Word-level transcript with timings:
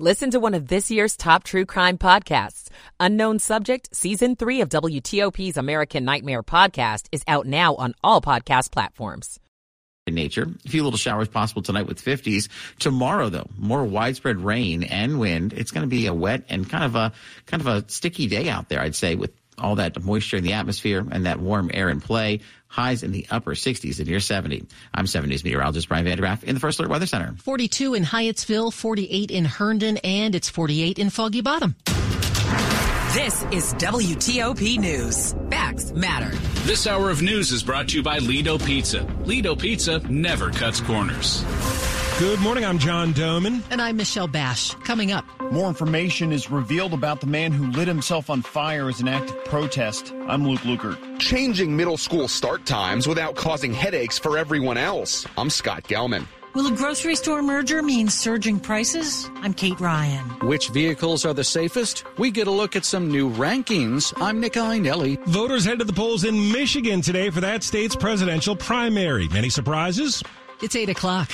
Listen 0.00 0.30
to 0.30 0.38
one 0.38 0.54
of 0.54 0.68
this 0.68 0.92
year's 0.92 1.16
top 1.16 1.42
true 1.42 1.64
crime 1.64 1.98
podcasts. 1.98 2.68
Unknown 3.00 3.40
Subject, 3.40 3.88
Season 3.92 4.36
3 4.36 4.60
of 4.60 4.68
WTOP's 4.68 5.56
American 5.56 6.04
Nightmare 6.04 6.44
podcast 6.44 7.08
is 7.10 7.24
out 7.26 7.46
now 7.46 7.74
on 7.74 7.94
all 8.04 8.20
podcast 8.20 8.70
platforms. 8.70 9.40
In 10.06 10.14
nature, 10.14 10.46
a 10.64 10.68
few 10.68 10.84
little 10.84 10.98
showers 10.98 11.26
possible 11.26 11.62
tonight 11.62 11.88
with 11.88 12.00
50s. 12.00 12.48
Tomorrow, 12.78 13.28
though, 13.30 13.48
more 13.58 13.82
widespread 13.82 14.38
rain 14.38 14.84
and 14.84 15.18
wind. 15.18 15.52
It's 15.52 15.72
going 15.72 15.82
to 15.82 15.88
be 15.88 16.06
a 16.06 16.14
wet 16.14 16.44
and 16.48 16.70
kind 16.70 16.84
of 16.84 16.94
a 16.94 17.12
kind 17.46 17.60
of 17.60 17.66
a 17.66 17.90
sticky 17.90 18.28
day 18.28 18.48
out 18.48 18.68
there, 18.68 18.80
I'd 18.80 18.94
say, 18.94 19.16
with 19.16 19.32
all 19.58 19.74
that 19.74 20.00
moisture 20.00 20.36
in 20.36 20.44
the 20.44 20.52
atmosphere 20.52 21.04
and 21.10 21.26
that 21.26 21.40
warm 21.40 21.72
air 21.74 21.88
in 21.88 22.00
play. 22.00 22.38
Highs 22.68 23.02
in 23.02 23.12
the 23.12 23.26
upper 23.30 23.52
60s 23.52 23.98
and 23.98 24.08
near 24.08 24.20
70. 24.20 24.66
I'm 24.94 25.06
7 25.06 25.28
News 25.28 25.44
meteorologist 25.44 25.88
Brian 25.88 26.04
van 26.04 26.16
de 26.16 26.22
Graaff 26.22 26.44
in 26.44 26.54
the 26.54 26.60
First 26.60 26.78
Alert 26.78 26.90
Weather 26.90 27.06
Center. 27.06 27.34
42 27.38 27.94
in 27.94 28.04
Hyattsville, 28.04 28.72
48 28.72 29.30
in 29.30 29.44
Herndon, 29.44 29.96
and 29.98 30.34
it's 30.34 30.48
48 30.48 30.98
in 30.98 31.10
Foggy 31.10 31.40
Bottom. 31.40 31.74
This 33.14 33.42
is 33.50 33.72
WTOP 33.74 34.78
News. 34.78 35.34
Facts 35.50 35.92
matter. 35.92 36.36
This 36.66 36.86
hour 36.86 37.08
of 37.08 37.22
news 37.22 37.50
is 37.52 37.62
brought 37.62 37.88
to 37.88 37.96
you 37.96 38.02
by 38.02 38.18
Lido 38.18 38.58
Pizza. 38.58 39.06
Lido 39.24 39.56
Pizza 39.56 40.00
never 40.10 40.50
cuts 40.50 40.80
corners. 40.82 41.42
Good 42.18 42.40
morning. 42.40 42.64
I'm 42.64 42.80
John 42.80 43.14
Domen. 43.14 43.62
And 43.70 43.80
I'm 43.80 43.96
Michelle 43.96 44.26
Basch. 44.26 44.74
Coming 44.82 45.12
up. 45.12 45.24
More 45.52 45.68
information 45.68 46.32
is 46.32 46.50
revealed 46.50 46.92
about 46.92 47.20
the 47.20 47.28
man 47.28 47.52
who 47.52 47.70
lit 47.70 47.86
himself 47.86 48.28
on 48.28 48.42
fire 48.42 48.88
as 48.88 49.00
an 49.00 49.06
act 49.06 49.30
of 49.30 49.44
protest. 49.44 50.12
I'm 50.26 50.44
Luke 50.44 50.62
Lukert. 50.62 51.20
Changing 51.20 51.76
middle 51.76 51.96
school 51.96 52.26
start 52.26 52.66
times 52.66 53.06
without 53.06 53.36
causing 53.36 53.72
headaches 53.72 54.18
for 54.18 54.36
everyone 54.36 54.76
else. 54.76 55.28
I'm 55.36 55.48
Scott 55.48 55.84
Gelman. 55.84 56.26
Will 56.54 56.66
a 56.66 56.76
grocery 56.76 57.14
store 57.14 57.40
merger 57.40 57.84
mean 57.84 58.08
surging 58.08 58.58
prices? 58.58 59.30
I'm 59.36 59.54
Kate 59.54 59.78
Ryan. 59.78 60.24
Which 60.40 60.70
vehicles 60.70 61.24
are 61.24 61.34
the 61.34 61.44
safest? 61.44 62.02
We 62.18 62.32
get 62.32 62.48
a 62.48 62.50
look 62.50 62.74
at 62.74 62.84
some 62.84 63.12
new 63.12 63.30
rankings. 63.30 64.12
I'm 64.20 64.40
Nick 64.40 64.54
Iannelli. 64.54 65.24
Voters 65.26 65.64
head 65.64 65.78
to 65.78 65.84
the 65.84 65.92
polls 65.92 66.24
in 66.24 66.50
Michigan 66.50 67.00
today 67.00 67.30
for 67.30 67.42
that 67.42 67.62
state's 67.62 67.94
presidential 67.94 68.56
primary. 68.56 69.28
Many 69.28 69.50
surprises? 69.50 70.20
It's 70.60 70.74
8 70.74 70.88
o'clock. 70.88 71.28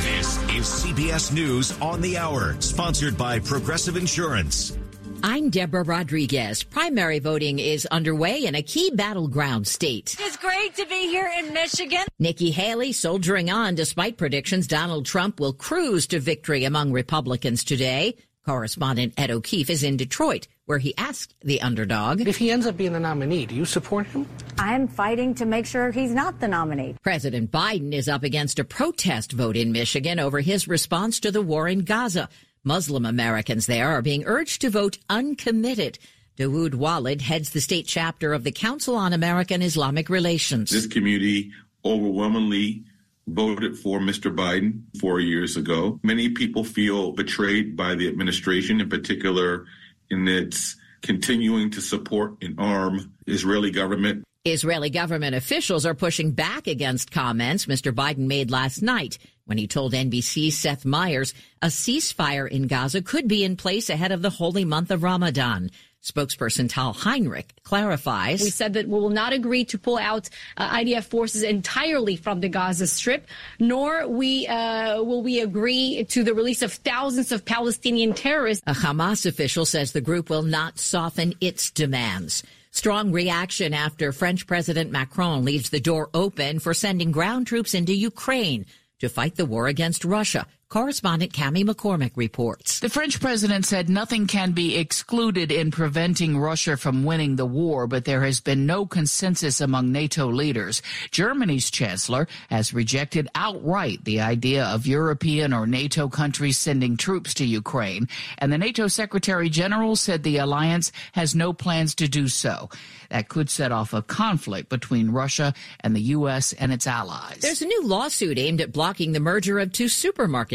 This 0.00 0.38
is 0.48 0.64
CBS 0.66 1.34
News 1.34 1.78
on 1.80 2.00
the 2.00 2.16
Hour, 2.16 2.58
sponsored 2.58 3.18
by 3.18 3.38
Progressive 3.40 3.94
Insurance. 3.94 4.74
I'm 5.22 5.50
Deborah 5.50 5.82
Rodriguez. 5.82 6.62
Primary 6.62 7.18
voting 7.18 7.58
is 7.58 7.84
underway 7.84 8.46
in 8.46 8.54
a 8.54 8.62
key 8.62 8.90
battleground 8.94 9.66
state. 9.66 10.16
It's 10.18 10.38
great 10.38 10.74
to 10.76 10.86
be 10.86 11.08
here 11.08 11.30
in 11.40 11.52
Michigan. 11.52 12.04
Nikki 12.18 12.50
Haley 12.50 12.92
soldiering 12.92 13.50
on 13.50 13.74
despite 13.74 14.16
predictions 14.16 14.66
Donald 14.66 15.04
Trump 15.04 15.38
will 15.38 15.52
cruise 15.52 16.06
to 16.06 16.20
victory 16.20 16.64
among 16.64 16.92
Republicans 16.92 17.64
today. 17.64 18.16
Correspondent 18.46 19.12
Ed 19.18 19.30
O'Keefe 19.30 19.68
is 19.68 19.82
in 19.82 19.98
Detroit, 19.98 20.48
where 20.70 20.78
he 20.78 20.96
asked 20.96 21.34
the 21.40 21.60
underdog. 21.62 22.20
If 22.20 22.36
he 22.36 22.52
ends 22.52 22.64
up 22.64 22.76
being 22.76 22.92
the 22.92 23.00
nominee, 23.00 23.44
do 23.44 23.56
you 23.56 23.64
support 23.64 24.06
him? 24.06 24.24
I'm 24.56 24.86
fighting 24.86 25.34
to 25.34 25.44
make 25.44 25.66
sure 25.66 25.90
he's 25.90 26.14
not 26.14 26.38
the 26.38 26.46
nominee. 26.46 26.94
President 27.02 27.50
Biden 27.50 27.92
is 27.92 28.08
up 28.08 28.22
against 28.22 28.60
a 28.60 28.64
protest 28.64 29.32
vote 29.32 29.56
in 29.56 29.72
Michigan 29.72 30.20
over 30.20 30.38
his 30.38 30.68
response 30.68 31.18
to 31.20 31.32
the 31.32 31.42
war 31.42 31.66
in 31.66 31.80
Gaza. 31.80 32.28
Muslim 32.62 33.04
Americans 33.04 33.66
there 33.66 33.88
are 33.88 34.00
being 34.00 34.22
urged 34.26 34.60
to 34.60 34.70
vote 34.70 34.98
uncommitted. 35.08 35.98
Dawood 36.38 36.76
Walid 36.76 37.20
heads 37.20 37.50
the 37.50 37.60
state 37.60 37.88
chapter 37.88 38.32
of 38.32 38.44
the 38.44 38.52
Council 38.52 38.94
on 38.94 39.12
American 39.12 39.62
Islamic 39.62 40.08
Relations. 40.08 40.70
This 40.70 40.86
community 40.86 41.50
overwhelmingly 41.84 42.84
voted 43.26 43.76
for 43.76 43.98
Mr. 43.98 44.32
Biden 44.32 44.82
four 45.00 45.18
years 45.18 45.56
ago. 45.56 45.98
Many 46.04 46.28
people 46.28 46.62
feel 46.62 47.10
betrayed 47.10 47.76
by 47.76 47.96
the 47.96 48.06
administration, 48.06 48.80
in 48.80 48.88
particular 48.88 49.66
in 50.10 50.26
its 50.28 50.76
continuing 51.02 51.70
to 51.70 51.80
support 51.80 52.34
and 52.42 52.58
arm 52.58 53.14
Israeli 53.26 53.70
government. 53.70 54.24
Israeli 54.44 54.90
government 54.90 55.34
officials 55.34 55.84
are 55.84 55.94
pushing 55.94 56.32
back 56.32 56.66
against 56.66 57.10
comments 57.10 57.66
Mr. 57.66 57.92
Biden 57.92 58.26
made 58.26 58.50
last 58.50 58.82
night 58.82 59.18
when 59.44 59.58
he 59.58 59.66
told 59.66 59.92
NBC's 59.92 60.56
Seth 60.56 60.84
Meyers 60.84 61.34
a 61.60 61.66
ceasefire 61.66 62.48
in 62.48 62.66
Gaza 62.66 63.02
could 63.02 63.28
be 63.28 63.44
in 63.44 63.56
place 63.56 63.90
ahead 63.90 64.12
of 64.12 64.22
the 64.22 64.30
holy 64.30 64.64
month 64.64 64.90
of 64.90 65.02
Ramadan. 65.02 65.70
Spokesperson 66.02 66.68
Tal 66.68 66.92
Heinrich 66.92 67.52
clarifies. 67.62 68.42
We 68.42 68.50
said 68.50 68.72
that 68.74 68.88
we 68.88 68.98
will 68.98 69.10
not 69.10 69.32
agree 69.32 69.64
to 69.66 69.78
pull 69.78 69.98
out 69.98 70.28
uh, 70.56 70.76
IDF 70.76 71.04
forces 71.04 71.42
entirely 71.42 72.16
from 72.16 72.40
the 72.40 72.48
Gaza 72.48 72.86
Strip, 72.86 73.26
nor 73.58 74.08
we 74.08 74.46
uh, 74.46 75.02
will 75.02 75.22
we 75.22 75.40
agree 75.40 76.04
to 76.04 76.24
the 76.24 76.32
release 76.32 76.62
of 76.62 76.72
thousands 76.72 77.32
of 77.32 77.44
Palestinian 77.44 78.14
terrorists. 78.14 78.64
A 78.66 78.72
Hamas 78.72 79.26
official 79.26 79.66
says 79.66 79.92
the 79.92 80.00
group 80.00 80.30
will 80.30 80.42
not 80.42 80.78
soften 80.78 81.34
its 81.40 81.70
demands. 81.70 82.42
Strong 82.70 83.12
reaction 83.12 83.74
after 83.74 84.12
French 84.12 84.46
President 84.46 84.90
Macron 84.90 85.44
leaves 85.44 85.70
the 85.70 85.80
door 85.80 86.08
open 86.14 86.60
for 86.60 86.72
sending 86.72 87.10
ground 87.10 87.46
troops 87.46 87.74
into 87.74 87.92
Ukraine 87.92 88.64
to 89.00 89.08
fight 89.08 89.34
the 89.34 89.46
war 89.46 89.66
against 89.66 90.04
Russia. 90.04 90.46
Correspondent 90.70 91.32
Cami 91.32 91.64
McCormick 91.64 92.12
reports. 92.14 92.78
The 92.78 92.88
French 92.88 93.18
president 93.18 93.66
said 93.66 93.88
nothing 93.88 94.28
can 94.28 94.52
be 94.52 94.76
excluded 94.76 95.50
in 95.50 95.72
preventing 95.72 96.38
Russia 96.38 96.76
from 96.76 97.02
winning 97.02 97.34
the 97.34 97.44
war, 97.44 97.88
but 97.88 98.04
there 98.04 98.22
has 98.22 98.40
been 98.40 98.66
no 98.66 98.86
consensus 98.86 99.60
among 99.60 99.90
NATO 99.90 100.28
leaders. 100.28 100.80
Germany's 101.10 101.72
chancellor 101.72 102.28
has 102.50 102.72
rejected 102.72 103.26
outright 103.34 104.04
the 104.04 104.20
idea 104.20 104.64
of 104.64 104.86
European 104.86 105.52
or 105.52 105.66
NATO 105.66 106.08
countries 106.08 106.56
sending 106.56 106.96
troops 106.96 107.34
to 107.34 107.44
Ukraine, 107.44 108.06
and 108.38 108.52
the 108.52 108.58
NATO 108.58 108.86
secretary 108.86 109.48
general 109.48 109.96
said 109.96 110.22
the 110.22 110.36
alliance 110.36 110.92
has 111.14 111.34
no 111.34 111.52
plans 111.52 111.96
to 111.96 112.06
do 112.06 112.28
so. 112.28 112.70
That 113.08 113.28
could 113.28 113.50
set 113.50 113.72
off 113.72 113.92
a 113.92 114.02
conflict 114.02 114.68
between 114.68 115.10
Russia 115.10 115.52
and 115.80 115.96
the 115.96 116.14
U.S. 116.14 116.52
and 116.52 116.72
its 116.72 116.86
allies. 116.86 117.38
There's 117.40 117.60
a 117.60 117.66
new 117.66 117.82
lawsuit 117.84 118.38
aimed 118.38 118.60
at 118.60 118.70
blocking 118.70 119.10
the 119.10 119.18
merger 119.18 119.58
of 119.58 119.72
two 119.72 119.88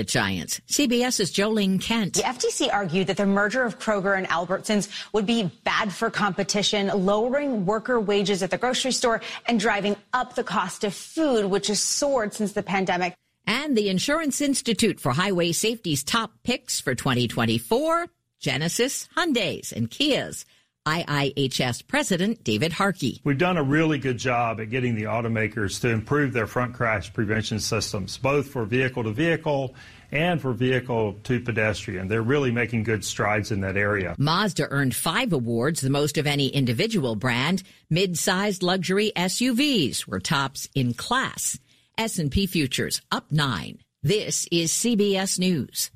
supermarket 0.06 0.08
giants. 0.08 0.62
CBS's 0.68 1.32
Jo 1.32 1.50
Ling 1.50 1.80
Kent. 1.80 2.14
The 2.16 2.22
FTC 2.22 2.70
argued 2.72 3.08
that 3.08 3.18
the 3.18 3.26
merger 3.26 3.64
of 3.64 3.80
Kroger 3.80 4.18
and 4.18 4.28
Albertsons 4.28 4.90
would 5.14 5.26
be 5.26 5.52
bad 5.64 5.92
for 5.92 6.10
competition, 6.10 6.88
lowering 6.88 7.66
worker 7.66 8.00
wages 8.00 8.44
at 8.44 8.52
the 8.52 8.58
grocery 8.58 8.92
store 8.92 9.22
and 9.46 9.60
driving 9.60 9.96
up 10.14 10.36
the 10.36 10.44
cost 10.44 10.84
of 10.84 10.94
food, 10.94 11.46
which 11.46 11.68
has 11.68 11.82
soared 11.82 12.34
since 12.34 12.54
the 12.54 12.64
pandemic. 12.64 13.16
And 13.48 13.78
the 13.78 13.90
Insurance 13.90 14.42
Institute 14.42 15.00
for 15.00 15.12
Highway 15.12 15.52
Safety's 15.52 16.04
top 16.04 16.32
picks 16.44 16.82
for 16.82 16.96
2024 16.96 18.08
Genesis, 18.40 19.08
Hyundais, 19.16 19.72
and 19.72 19.90
Kias. 19.90 20.46
IIHS 20.86 21.88
President 21.88 22.44
David 22.44 22.72
Harkey. 22.74 23.20
We've 23.24 23.40
done 23.40 23.58
a 23.58 23.64
really 23.64 23.98
good 23.98 24.20
job 24.20 24.60
at 24.60 24.70
getting 24.70 24.94
the 24.94 25.04
automakers 25.04 25.82
to 25.82 25.90
improve 25.90 26.32
their 26.32 26.46
front 26.46 26.76
crash 26.76 27.12
prevention 27.12 27.60
systems, 27.60 28.20
both 28.20 28.50
for 28.50 28.66
vehicle 28.66 29.04
to 29.04 29.12
vehicle 29.12 29.74
and 30.12 30.42
for 30.42 30.54
vehicle 30.54 31.14
to 31.24 31.40
pedestrian. 31.40 32.08
They're 32.08 32.22
really 32.22 32.52
making 32.52 32.84
good 32.84 33.04
strides 33.04 33.52
in 33.52 33.62
that 33.62 33.78
area. 33.78 34.16
Mazda 34.18 34.68
earned 34.70 34.96
five 34.96 35.34
awards, 35.34 35.82
the 35.82 35.90
most 35.90 36.18
of 36.18 36.28
any 36.28 36.48
individual 36.48 37.16
brand. 37.16 37.64
Mid-sized 37.90 38.64
luxury 38.64 39.12
SUVs 39.16 40.08
were 40.08 40.20
tops 40.20 40.70
in 40.76 40.94
class. 40.94 41.60
S&P 41.98 42.46
futures 42.48 43.02
up 43.12 43.32
nine. 43.32 43.80
This 44.04 44.48
is 44.52 44.72
CBS 44.72 45.40
News. 45.40 45.92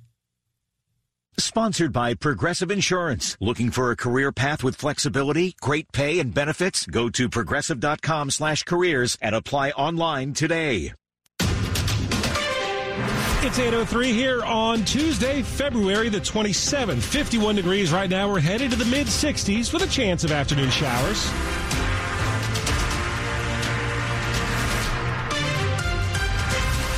Sponsored 1.38 1.94
by 1.94 2.16
Progressive 2.16 2.69
Insurance. 2.69 3.38
Looking 3.39 3.72
for 3.72 3.92
a 3.92 3.95
career 3.95 4.31
path 4.31 4.62
with 4.63 4.75
flexibility, 4.75 5.56
great 5.62 5.89
pay, 5.94 6.19
and 6.19 6.33
benefits? 6.33 6.86
Go 6.86 7.10
to 7.10 7.30
progressive.com 7.30 8.31
slash 8.31 8.63
careers 8.63 9.18
and 9.22 9.33
apply 9.36 9.69
online 9.72 10.33
today. 10.33 10.94
It's 13.41 13.57
8.03 13.57 14.07
here 14.07 14.44
on 14.44 14.83
Tuesday, 14.83 15.41
February 15.44 16.09
the 16.09 16.19
27th. 16.19 17.01
51 17.01 17.56
degrees 17.56 17.89
right 17.89 18.09
now. 18.09 18.30
We're 18.30 18.41
headed 18.41 18.71
to 18.71 18.75
the 18.75 18.83
mid 18.83 19.07
60s 19.07 19.71
with 19.71 19.81
a 19.81 19.88
chance 19.88 20.25
of 20.25 20.31
afternoon 20.33 20.69
showers. 20.69 21.24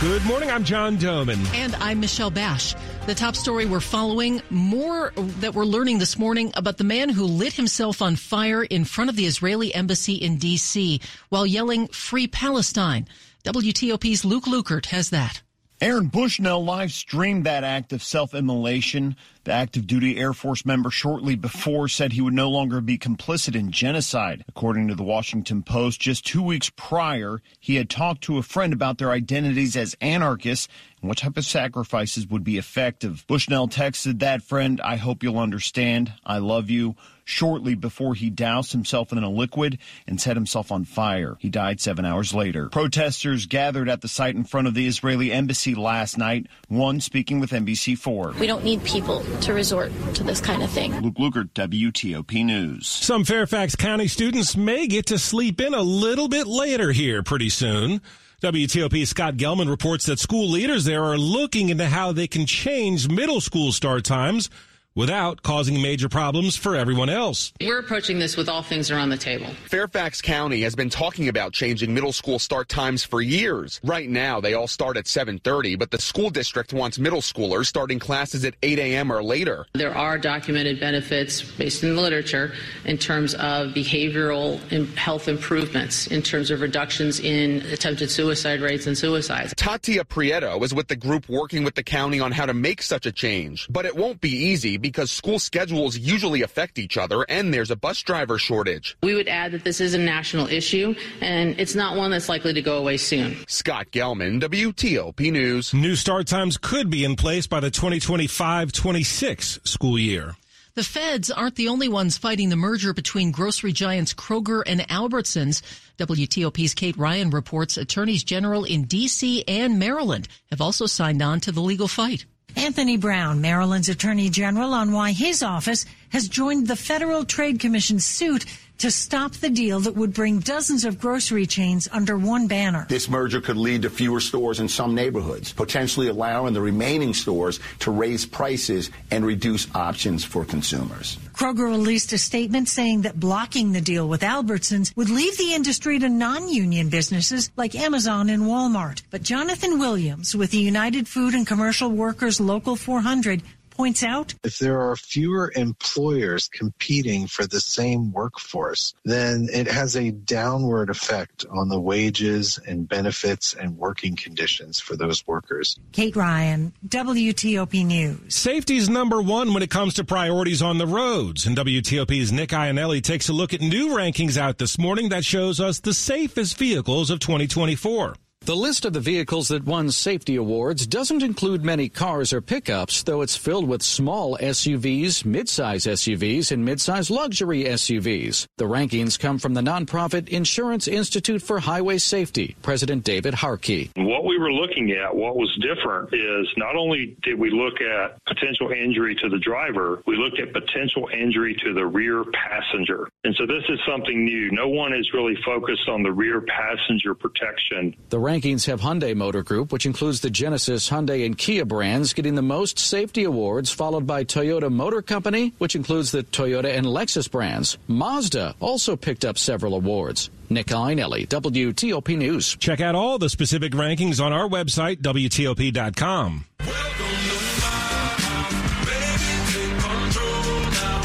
Good 0.02 0.26
morning. 0.26 0.50
I'm 0.50 0.64
John 0.64 0.98
Domen. 0.98 1.46
And 1.54 1.76
I'm 1.76 2.00
Michelle 2.00 2.32
Basch. 2.32 2.74
The 3.06 3.14
top 3.14 3.36
story 3.36 3.68
we're 3.68 3.80
following 3.80 4.42
more 4.50 5.14
that 5.42 5.54
we're 5.54 5.64
learning 5.64 6.00
this 6.00 6.18
morning 6.18 6.52
about 6.56 6.80
the 6.80 6.84
man 6.84 7.10
who 7.10 7.26
lit 7.26 7.54
himself 7.54 8.02
on 8.02 8.16
fire 8.16 8.64
in 8.64 8.84
front 8.84 9.12
of 9.12 9.16
the 9.16 9.28
Israeli 9.28 9.76
embassy 9.76 10.16
in 10.16 10.38
D.C. 10.38 11.02
while 11.30 11.46
yelling 11.46 11.88
Free 11.90 12.26
Palestine. 12.26 13.08
WTOP's 13.46 14.26
Luke 14.26 14.46
Lukert 14.46 14.88
has 14.88 15.12
that. 15.12 15.44
Aaron 15.82 16.10
Bushnell 16.10 16.64
live 16.64 16.92
streamed 16.92 17.46
that 17.46 17.64
act 17.64 17.92
of 17.92 18.04
self 18.04 18.36
immolation. 18.36 19.16
The 19.44 19.52
active 19.52 19.88
duty 19.88 20.20
Air 20.20 20.34
Force 20.34 20.66
member 20.66 20.92
shortly 20.92 21.36
before 21.36 21.88
said 21.88 22.14
he 22.14 22.22
would 22.22 22.34
no 22.34 22.48
longer 22.48 22.80
be 22.80 23.00
complicit 23.00 23.56
in 23.56 23.72
genocide. 23.72 24.46
According 24.48 24.88
to 24.90 24.96
the 24.96 25.02
Washington 25.02 25.64
Post, 25.64 26.00
just 26.00 26.28
two 26.28 26.44
weeks 26.44 26.72
prior, 26.76 27.42
he 27.60 27.76
had 27.76 27.90
talked 27.90 28.22
to 28.26 28.38
a 28.38 28.44
friend 28.44 28.72
about 28.72 29.00
their 29.00 29.10
identities 29.10 29.76
as 29.76 29.96
anarchists 30.00 30.68
and 31.02 31.10
what 31.10 31.18
type 31.18 31.38
of 31.38 31.46
sacrifices 31.46 32.28
would 32.28 32.44
be 32.44 32.60
effective. 32.60 33.26
Bushnell 33.28 33.68
texted 33.68 34.20
that 34.20 34.44
friend, 34.44 34.80
I 34.80 34.98
hope 34.98 35.24
you'll 35.24 35.40
understand. 35.40 36.14
I 36.24 36.38
love 36.38 36.70
you 36.70 36.96
shortly 37.24 37.76
before 37.76 38.14
he 38.14 38.30
doused 38.30 38.72
himself 38.72 39.12
in 39.12 39.18
a 39.18 39.30
liquid 39.30 39.80
and 40.06 40.20
set 40.20 40.36
himself 40.36 40.72
on 40.72 40.84
fire. 40.84 41.38
He 41.40 41.50
died 41.50 41.80
seven 41.80 42.06
hours 42.06 42.34
later. 42.34 42.70
Protesters 42.70 43.46
gathered 43.46 43.90
at 43.90 44.02
the 44.02 44.08
site 44.08 44.36
in 44.36 44.44
front 44.44 44.68
of 44.68 44.74
the 44.74 44.86
Israeli 44.86 45.32
embassy 45.32 45.74
last 45.74 46.18
night, 46.18 46.48
one 46.68 47.00
speaking 47.00 47.40
with 47.40 47.52
NBC4. 47.52 48.38
We 48.38 48.48
don't 48.48 48.64
need 48.64 48.84
people 48.84 49.24
to 49.42 49.54
resort 49.54 49.92
to 50.16 50.24
this 50.24 50.42
kind 50.42 50.64
of 50.64 50.70
thing. 50.70 51.00
Luke 51.02 51.16
Lukert, 51.16 51.52
WTOP 51.54 52.44
News. 52.46 52.88
Some 52.88 53.24
Fairfax 53.24 53.76
County 53.76 54.08
students 54.08 54.56
may 54.56 54.88
get 54.88 55.06
to 55.08 55.18
sleep 55.18 55.62
in 55.62 55.74
a 55.74 55.82
little 55.82 56.28
bit 56.28 56.48
later 56.48 56.92
here 56.92 57.24
pretty 57.24 57.50
soon. 57.50 58.02
WTOP 58.42 59.06
Scott 59.06 59.36
Gelman 59.36 59.70
reports 59.70 60.06
that 60.08 60.20
school 60.20 60.50
leaders 60.50 60.86
there 60.86 61.04
are 61.04 61.18
looking 61.18 61.70
into 61.70 61.86
how 61.86 62.12
they 62.12 62.28
can 62.28 62.46
change 62.46 63.08
middle 63.08 63.40
school 63.40 63.72
start 63.72 64.04
times 64.04 64.50
without 64.96 65.42
causing 65.42 65.82
major 65.82 66.10
problems 66.10 66.56
for 66.56 66.76
everyone 66.76 67.10
else. 67.10 67.54
We're 67.62 67.80
approaching 67.80 68.20
this 68.20 68.36
with 68.36 68.50
all 68.50 68.62
things 68.62 68.92
are 68.92 68.98
on 68.98 69.10
the 69.10 69.18
table. 69.18 69.48
Fairfax 69.68 70.22
County 70.22 70.62
has 70.62 70.76
been 70.76 70.90
talking 70.90 71.30
about 71.30 71.54
changing 71.54 71.94
middle 71.94 72.12
school 72.12 72.40
start 72.40 72.68
times 72.68 73.04
for 73.04 73.22
years. 73.22 73.80
Right 73.84 74.10
now, 74.10 74.42
they 74.42 74.54
all 74.54 74.68
start 74.68 74.98
at 74.98 75.06
7:30, 75.06 75.78
but 75.78 75.92
the 75.92 76.02
school 76.02 76.30
district 76.30 76.74
wants 76.74 77.00
middle 77.00 77.22
schoolers 77.22 77.68
starting 77.68 78.00
classes 78.00 78.44
at 78.44 78.56
8 78.62 78.80
a.m. 78.80 79.12
or 79.12 79.24
later. 79.24 79.66
There 79.74 79.96
are 79.96 80.18
documented 80.18 80.80
benefits 80.80 81.42
based 81.42 81.84
in 81.84 81.96
the 81.96 82.02
literature 82.02 82.54
in 82.86 82.98
terms 82.98 83.34
of 83.36 83.74
behavioral 83.74 84.60
health 84.96 85.28
improvements, 85.28 86.08
in 86.08 86.22
terms 86.22 86.52
of 86.52 86.62
reductions 86.62 87.20
in 87.20 87.62
attempted 87.72 88.12
suicide 88.12 88.62
rates 88.62 88.88
and 88.88 88.98
suicides. 88.98 89.54
Tatia 89.54 90.04
Prieto 90.04 90.62
is 90.64 90.74
with 90.74 90.88
the 90.88 90.96
group 90.96 91.30
working 91.30 91.64
with 91.64 91.76
the 91.76 91.84
county 91.84 92.20
on 92.20 92.32
how 92.32 92.46
to 92.46 92.54
make 92.54 92.82
such 92.82 93.06
a 93.06 93.12
change, 93.12 93.68
but 93.70 93.86
it 93.86 93.96
won't 93.96 94.20
be 94.20 94.30
easy 94.30 94.78
because 94.82 95.12
school 95.12 95.40
schedules 95.40 95.98
usually 95.98 96.42
affect 96.42 96.80
each 96.80 96.98
other 96.98 97.24
and 97.30 97.54
there's 97.54 97.72
a 97.72 97.76
bus 97.76 98.02
driver 98.02 98.38
shortage. 98.38 98.98
We 99.04 99.16
would 99.16 99.28
add 99.28 99.52
that 99.52 99.64
this 99.64 99.80
is 99.80 99.94
a 99.94 99.98
national 99.98 100.48
issue 100.48 100.96
and 101.22 101.60
it's 101.60 101.76
not 101.76 101.96
one 101.96 102.12
that's 102.12 102.30
likely 102.30 102.54
to 102.54 102.62
go 102.62 102.78
away 102.78 102.98
soon. 102.98 103.38
Scott 103.48 103.88
Gelman, 103.92 104.42
WTOP 104.42 105.32
News. 105.32 105.74
New 105.74 105.96
start 105.96 106.28
times 106.28 106.58
could 106.58 106.90
be 106.90 107.06
in 107.06 107.16
place 107.16 107.48
by 107.48 107.60
the 107.60 107.72
2025 107.72 108.72
26 108.72 109.60
school 109.64 110.00
year. 110.00 110.36
The 110.74 110.84
feds 110.84 111.30
aren't 111.30 111.56
the 111.56 111.68
only 111.68 111.90
ones 111.90 112.18
fighting 112.18 112.48
the 112.48 112.56
merger 112.56 112.94
between 112.94 113.32
grocery 113.32 113.74
giants 113.74 114.14
Kroger 114.14 114.64
and 114.66 114.80
Albertsons. 114.88 115.62
WTOP's 115.98 116.74
Kate 116.74 116.96
Ryan 116.96 117.30
reports 117.30 117.76
attorneys 117.76 118.24
general 118.24 118.64
in 118.64 118.86
D.C. 118.86 119.44
and 119.50 119.80
Maryland 119.80 120.30
have 120.50 120.62
also 120.62 120.86
signed 120.86 121.22
on 121.22 121.42
to 121.42 121.52
the 121.52 121.60
legal 121.60 121.90
fight. 121.90 122.26
Anthony 122.56 122.98
Brown, 122.98 123.42
Maryland's 123.42 123.90
Attorney 123.90 124.30
General, 124.30 124.74
on 124.74 124.92
why 124.92 125.12
his 125.12 125.42
office 125.42 125.86
has 126.10 126.28
joined 126.28 126.68
the 126.68 126.76
Federal 126.76 127.26
Trade 127.26 127.60
Commission's 127.60 128.06
suit 128.06 128.46
to 128.82 128.92
stop 128.92 129.32
the 129.34 129.50
deal 129.50 129.80
that 129.80 129.96
would 129.96 130.14
bring 130.14 130.40
dozens 130.40 130.86
of 130.86 131.00
grocery 131.00 131.46
chains 131.46 131.88
under 131.92 132.18
one 132.18 132.48
banner. 132.48 132.86
This 132.90 133.08
merger 133.08 133.40
could 133.40 133.58
lead 133.58 133.84
to 133.84 133.90
fewer 133.90 134.20
stores 134.20 134.60
in 134.60 134.68
some 134.68 134.96
neighborhoods, 134.96 135.54
potentially 135.54 136.08
allowing 136.08 136.54
the 136.54 136.62
remaining 136.62 137.14
stores 137.14 137.60
to 137.80 137.92
raise 137.92 138.26
prices 138.26 138.90
and 139.12 139.26
reduce 139.26 139.74
options 139.76 140.24
for 140.24 140.44
consumers. 140.46 141.18
Kroger 141.34 141.66
released 141.66 142.12
a 142.14 142.18
statement 142.18 142.70
saying 142.70 143.04
that 143.04 143.20
blocking 143.20 143.72
the 143.72 143.82
deal 143.82 144.10
with 144.10 144.22
Albertsons 144.22 144.96
would 144.96 145.10
leave 145.10 145.38
the 145.38 145.54
industry 145.54 146.00
to 146.00 146.10
non-union 146.10 146.90
businesses 146.90 147.52
like 147.56 147.76
Amazon 147.76 148.30
and 148.30 148.44
Walmart. 148.44 149.04
But 149.12 149.22
Jonathan 149.24 149.78
Williams 149.80 150.36
with 150.36 150.52
the 150.52 150.58
United 150.58 151.08
Food 151.08 151.36
and 151.36 151.46
Commercial 151.46 151.90
Workers 151.90 152.42
Local 152.42 152.76
400 152.76 153.44
points 153.72 154.04
out. 154.04 154.34
If 154.44 154.60
there 154.60 154.82
are 154.82 154.96
fewer 154.96 155.52
employers 155.56 156.48
competing 156.48 157.28
for 157.28 157.48
the 157.48 157.60
same 157.60 158.12
workforce, 158.12 158.94
then 159.04 159.48
it 159.52 159.68
has 159.68 159.96
a 159.96 160.12
downward 160.12 160.90
effect 160.90 161.46
on 161.50 161.70
the 161.70 161.80
wages 161.80 162.60
and 162.68 162.88
benefits 162.88 163.54
and 163.54 163.78
working 163.78 164.16
conditions 164.16 164.80
for 164.80 164.96
those 164.96 165.26
workers. 165.26 165.78
Kate 165.92 166.16
Ryan, 166.16 166.74
WTOP 166.88 167.86
News. 167.86 168.36
Safety's 168.36 168.90
number 168.90 169.22
one 169.22 169.54
when 169.54 169.64
it 169.64 169.70
comes 169.70 169.96
to 169.96 170.04
priorities 170.04 170.62
on 170.62 170.78
the 170.78 170.88
roads. 170.88 171.46
And 171.46 171.58
WTOP's 171.58 172.32
Nick 172.32 172.50
Iannelli 172.50 173.02
takes 173.02 173.30
a 173.30 173.34
look 173.34 173.54
at 173.54 173.62
new 173.62 173.90
rankings 173.90 174.38
out 174.38 174.58
this 174.58 174.78
morning 174.78 175.10
that 175.10 175.26
shows 175.26 175.60
us 175.60 175.80
the 175.80 175.94
safest 175.94 176.58
vehicles 176.58 177.10
of 177.10 177.20
2024. 177.20 178.16
The 178.44 178.56
list 178.56 178.86
of 178.86 178.94
the 178.94 179.00
vehicles 179.00 179.50
that 179.50 179.66
won 179.66 179.92
safety 179.92 180.36
awards 180.36 180.88
doesn't 180.88 181.22
include 181.22 181.64
many 181.64 181.90
cars 181.90 182.34
or 182.34 182.42
pickups, 182.42 183.04
though 183.04 183.22
it's 183.22 183.38
filled 183.38 183.68
with 183.68 183.84
small 183.84 184.36
SUVs, 184.40 185.22
midsize 185.26 185.86
SUVs, 185.86 186.52
and 186.52 186.68
midsize 186.68 187.12
luxury 187.12 187.66
SUVs. 187.66 188.48
The 188.58 188.66
rankings 188.66 189.20
come 189.20 189.38
from 189.38 189.54
the 189.54 189.62
nonprofit 189.62 190.28
Insurance 190.30 190.88
Institute 190.88 191.44
for 191.44 191.60
Highway 191.60 192.00
Safety, 192.00 192.56
President 192.64 193.04
David 193.04 193.36
Harkey. 193.36 193.92
What 193.96 194.26
we 194.26 194.40
were 194.40 194.52
looking 194.52 194.90
at, 194.90 195.16
what 195.16 195.36
was 195.36 195.56
different, 195.62 196.12
is 196.12 196.48
not 196.58 196.76
only 196.76 197.16
did 197.22 197.38
we 197.38 197.52
look 197.52 197.80
at 197.80 198.18
potential 198.26 198.72
injury 198.72 199.14
to 199.22 199.30
the 199.30 199.38
driver, 199.38 200.02
we 200.08 200.18
looked 200.18 200.40
at 200.40 200.52
potential 200.52 201.08
injury 201.14 201.56
to 201.64 201.76
the 201.76 201.86
rear 201.86 202.24
passenger. 202.34 203.08
And 203.24 203.36
so 203.36 203.46
this 203.46 203.64
is 203.70 203.80
something 203.88 204.26
new. 204.26 204.50
No 204.50 204.68
one 204.68 204.96
is 204.96 205.14
really 205.14 205.38
focused 205.46 205.88
on 205.88 206.02
the 206.02 206.12
rear 206.12 206.42
passenger 206.42 207.14
protection. 207.14 207.96
The 208.10 208.31
rankings 208.32 208.66
have 208.68 208.82
Hyundai 208.82 209.14
Motor 209.16 209.44
Group, 209.44 209.72
which 209.74 209.86
includes 209.86 210.22
the 210.22 210.30
Genesis, 210.30 210.90
Hyundai, 210.90 211.26
and 211.26 211.38
Kia 211.38 211.66
brands, 211.66 212.14
getting 212.14 212.36
the 212.36 212.42
most 212.42 212.80
safety 212.80 213.26
awards, 213.26 213.70
followed 213.72 214.08
by 214.08 214.24
Toyota 214.24 214.72
Motor 214.72 215.02
Company, 215.02 215.54
which 215.58 215.76
includes 215.76 216.12
the 216.12 216.24
Toyota 216.24 216.74
and 216.78 216.86
Lexus 216.86 217.30
brands. 217.30 217.78
Mazda 217.88 218.56
also 218.60 218.96
picked 218.96 219.26
up 219.26 219.38
several 219.38 219.76
awards. 219.76 220.30
Nick 220.50 220.68
Iannelli, 220.68 221.28
WTOP 221.28 222.18
News. 222.18 222.56
Check 222.58 222.82
out 222.82 222.96
all 222.96 223.18
the 223.18 223.30
specific 223.30 223.74
rankings 223.74 224.24
on 224.24 224.34
our 224.34 224.48
website, 224.48 224.98
WTOP.com. 225.02 226.46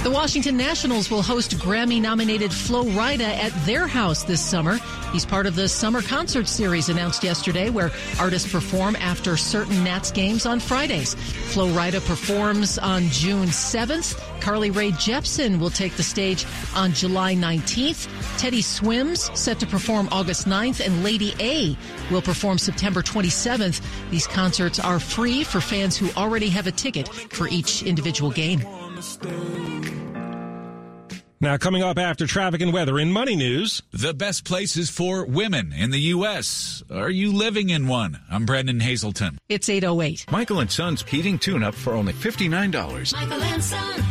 The 0.07 0.13
Washington 0.13 0.57
Nationals 0.57 1.11
will 1.11 1.21
host 1.21 1.59
Grammy 1.59 2.01
nominated 2.01 2.53
Flo 2.53 2.85
Rida 2.85 3.23
at 3.23 3.51
their 3.67 3.89
house 3.89 4.23
this 4.23 4.41
summer. 4.41 4.79
He's 5.11 5.27
part 5.27 5.47
of 5.47 5.57
the 5.57 5.69
summer 5.69 6.01
concert 6.01 6.47
series 6.47 6.89
announced 6.89 7.25
yesterday 7.25 7.71
where 7.71 7.91
artists 8.21 8.53
perform 8.53 8.95
after 9.01 9.37
certain 9.37 9.83
Nats 9.83 10.13
games 10.13 10.47
on 10.47 10.61
Fridays. 10.61 11.15
Flo 11.15 11.67
Rida 11.71 12.07
performs 12.07 12.79
on 12.79 13.09
June 13.09 13.49
7th. 13.49 14.17
Carly 14.41 14.71
Rae 14.71 14.93
Jepsen 14.93 15.59
will 15.59 15.71
take 15.71 15.97
the 15.97 16.05
stage 16.05 16.47
on 16.77 16.93
July 16.93 17.35
19th. 17.35 18.09
Teddy 18.39 18.63
Swims 18.63 19.37
set 19.37 19.59
to 19.59 19.67
perform 19.67 20.09
August 20.13 20.47
9th 20.47 20.87
and 20.87 21.03
Lady 21.03 21.35
A 21.41 21.77
will 22.13 22.23
perform 22.23 22.59
September 22.59 23.03
27th. 23.03 23.81
These 24.13 24.29
concerts 24.29 24.79
are 24.79 25.01
free 25.01 25.43
for 25.43 25.61
fans 25.61 25.97
who 25.97 26.09
already 26.17 26.49
have 26.51 26.69
a 26.69 26.73
ticket 26.73 27.09
for 27.09 27.49
each 27.49 27.83
individual 27.83 28.31
game. 28.31 28.63
Now, 31.39 31.59
coming 31.59 31.83
up 31.83 31.99
after 31.99 32.27
traffic 32.27 32.63
and 32.63 32.73
weather 32.73 32.99
in 32.99 33.13
Money 33.13 33.37
News. 33.37 33.83
The 33.93 34.15
best 34.15 34.45
places 34.45 34.89
for 34.89 35.27
women 35.27 35.73
in 35.73 35.91
the 35.91 36.01
U.S. 36.17 36.83
Are 36.91 37.11
you 37.11 37.31
living 37.31 37.69
in 37.69 37.89
one? 37.89 38.21
I'm 38.31 38.47
Brennan 38.47 38.81
Haselton. 38.81 39.37
It's 39.49 39.69
808. 39.69 40.31
Michael 40.31 40.61
and 40.61 40.71
Son's 40.71 41.03
heating 41.03 41.39
tune 41.39 41.63
up 41.63 41.75
for 41.75 41.93
only 41.93 42.15
$59. 42.15 43.13
Michael 43.13 43.43
and 43.43 43.63
Son. 43.63 44.05